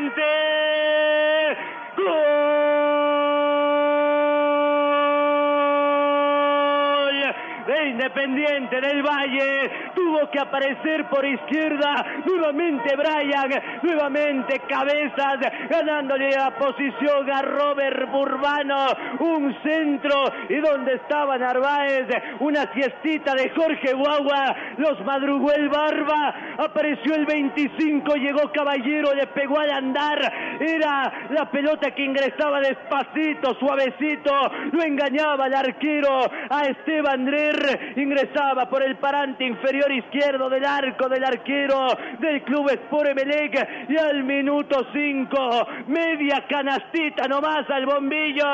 Independiente. 0.06 0.45
Independiente 8.16 8.80
del 8.80 9.04
Valle. 9.04 9.92
Tuvo 9.94 10.30
que 10.32 10.40
aparecer 10.40 11.06
por 11.10 11.26
izquierda. 11.26 12.24
Nuevamente 12.26 12.96
Brian. 12.96 13.62
Nuevamente 13.82 14.62
Cabezas. 14.70 15.40
Ganándole 15.70 16.30
la 16.32 16.52
posición 16.52 17.30
a 17.30 17.42
Robert 17.42 18.10
Burbano. 18.10 18.88
Un 19.20 19.54
centro. 19.62 20.32
Y 20.48 20.56
donde 20.62 20.94
estaba 20.94 21.38
Narváez. 21.38 22.08
Una 22.40 22.72
siestita 22.74 23.36
de 23.36 23.50
Jorge 23.50 23.94
Guagua. 23.94 24.56
Los 24.78 25.04
madrugó 25.04 25.52
el 25.52 25.68
Barba. 25.68 26.36
Apareció 26.58 27.16
el 27.16 27.26
25. 27.26 28.16
Llegó 28.16 28.50
Caballero. 28.54 29.14
Le 29.14 29.28
pegó 29.28 29.60
al 29.60 29.72
andar. 29.72 30.20
Era 30.62 31.28
la 31.32 31.52
pelota 31.52 31.92
que 31.92 32.04
ingresaba 32.04 32.62
despacito, 32.62 33.56
suavecito. 33.60 34.32
Lo 34.72 34.84
engañaba 34.84 35.48
el 35.48 35.54
arquero 35.54 36.22
a 36.50 36.62
Esteban 36.64 37.26
Drer. 37.26 37.94
Ingresaba 38.06 38.70
por 38.70 38.84
el 38.84 38.98
parante 38.98 39.44
inferior 39.44 39.92
izquierdo 39.92 40.48
del 40.48 40.64
arco 40.64 41.10
del 41.10 41.24
arquero 41.24 41.88
del 42.20 42.44
club 42.44 42.70
Sport 42.70 43.10
Emelec. 43.10 43.90
Y 43.90 43.98
al 43.98 44.24
minuto 44.24 44.86
5, 44.94 45.68
media 45.88 46.46
canastita 46.48 47.28
nomás 47.28 47.68
al 47.68 47.88
bombillo. 47.88 48.46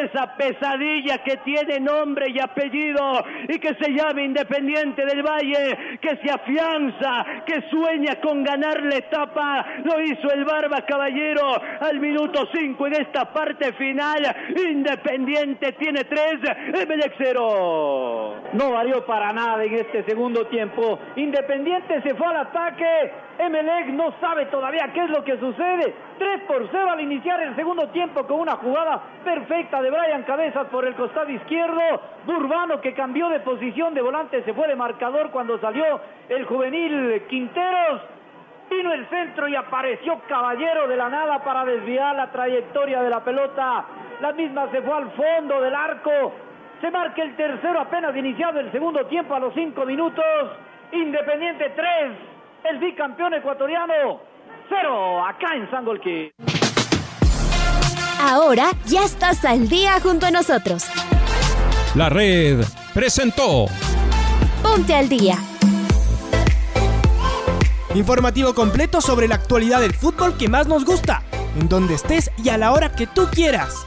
Esa 0.00 0.34
pesadilla 0.36 1.18
que 1.18 1.36
tiene 1.44 1.78
nombre 1.78 2.26
y 2.28 2.40
apellido 2.40 3.24
y 3.48 3.60
que 3.60 3.76
se 3.80 3.92
llama 3.92 4.20
Independiente 4.20 5.06
del 5.06 5.22
Valle, 5.22 5.98
que 6.00 6.16
se 6.16 6.32
afianza, 6.32 7.24
que 7.46 7.70
sueña 7.70 8.16
con 8.20 8.42
ganar 8.42 8.82
la 8.82 8.96
etapa. 8.96 9.64
Lo 9.84 10.00
hizo 10.02 10.28
el 10.32 10.44
Barba 10.44 10.84
Caballero 10.84 11.62
al 11.80 12.00
minuto 12.00 12.48
5 12.52 12.86
en 12.88 12.94
esta 12.94 13.32
parte 13.32 13.72
final. 13.74 14.26
Independiente 14.56 15.72
tiene 15.74 16.02
3, 16.02 16.82
Emelec 16.82 17.14
0. 17.16 18.34
No 18.54 18.87
para 19.06 19.32
nada 19.32 19.62
en 19.64 19.74
este 19.74 20.02
segundo 20.04 20.46
tiempo. 20.46 20.98
Independiente 21.16 22.00
se 22.02 22.14
fue 22.14 22.26
al 22.26 22.36
ataque. 22.36 23.12
Emelec 23.38 23.88
no 23.88 24.12
sabe 24.20 24.46
todavía 24.46 24.90
qué 24.92 25.04
es 25.04 25.10
lo 25.10 25.22
que 25.22 25.38
sucede. 25.38 25.94
3 26.18 26.40
por 26.46 26.68
0 26.70 26.90
al 26.90 27.00
iniciar 27.00 27.40
el 27.42 27.54
segundo 27.54 27.88
tiempo 27.88 28.26
con 28.26 28.40
una 28.40 28.56
jugada 28.56 29.00
perfecta 29.24 29.80
de 29.82 29.90
Brian 29.90 30.22
Cabezas 30.24 30.66
por 30.68 30.86
el 30.86 30.94
costado 30.94 31.30
izquierdo. 31.30 31.80
Burbano 32.26 32.80
que 32.80 32.94
cambió 32.94 33.28
de 33.28 33.40
posición 33.40 33.94
de 33.94 34.02
volante 34.02 34.42
se 34.42 34.54
fue 34.54 34.66
de 34.68 34.76
marcador 34.76 35.30
cuando 35.30 35.58
salió 35.58 36.00
el 36.28 36.44
juvenil 36.46 37.22
Quinteros. 37.28 38.02
Vino 38.70 38.92
el 38.92 39.08
centro 39.08 39.48
y 39.48 39.56
apareció 39.56 40.20
Caballero 40.28 40.88
de 40.88 40.96
la 40.96 41.08
nada 41.08 41.42
para 41.42 41.64
desviar 41.64 42.16
la 42.16 42.30
trayectoria 42.30 43.02
de 43.02 43.10
la 43.10 43.20
pelota. 43.20 43.84
La 44.20 44.32
misma 44.32 44.70
se 44.70 44.82
fue 44.82 44.94
al 44.94 45.10
fondo 45.12 45.60
del 45.60 45.74
arco. 45.74 46.32
Se 46.80 46.90
marca 46.90 47.22
el 47.22 47.34
tercero 47.36 47.80
apenas 47.80 48.16
iniciado 48.16 48.60
el 48.60 48.70
segundo 48.70 49.04
tiempo 49.06 49.34
a 49.34 49.40
los 49.40 49.52
cinco 49.54 49.84
minutos. 49.84 50.24
Independiente 50.92 51.72
3, 51.74 52.12
el 52.70 52.78
bicampeón 52.78 53.34
ecuatoriano 53.34 54.20
0 54.68 55.24
acá 55.24 55.54
en 55.56 55.70
Sangolquí. 55.70 56.30
Ahora 58.20 58.70
ya 58.86 59.04
estás 59.04 59.44
al 59.44 59.68
día 59.68 59.98
junto 60.00 60.26
a 60.26 60.30
nosotros. 60.30 60.84
La 61.94 62.08
red 62.08 62.64
presentó 62.94 63.66
Ponte 64.62 64.94
al 64.94 65.08
día. 65.08 65.36
Informativo 67.94 68.54
completo 68.54 69.00
sobre 69.00 69.26
la 69.26 69.34
actualidad 69.34 69.80
del 69.80 69.94
fútbol 69.94 70.36
que 70.36 70.48
más 70.48 70.68
nos 70.68 70.84
gusta, 70.84 71.22
en 71.58 71.68
donde 71.68 71.94
estés 71.94 72.30
y 72.42 72.50
a 72.50 72.58
la 72.58 72.72
hora 72.72 72.92
que 72.92 73.06
tú 73.06 73.26
quieras. 73.32 73.86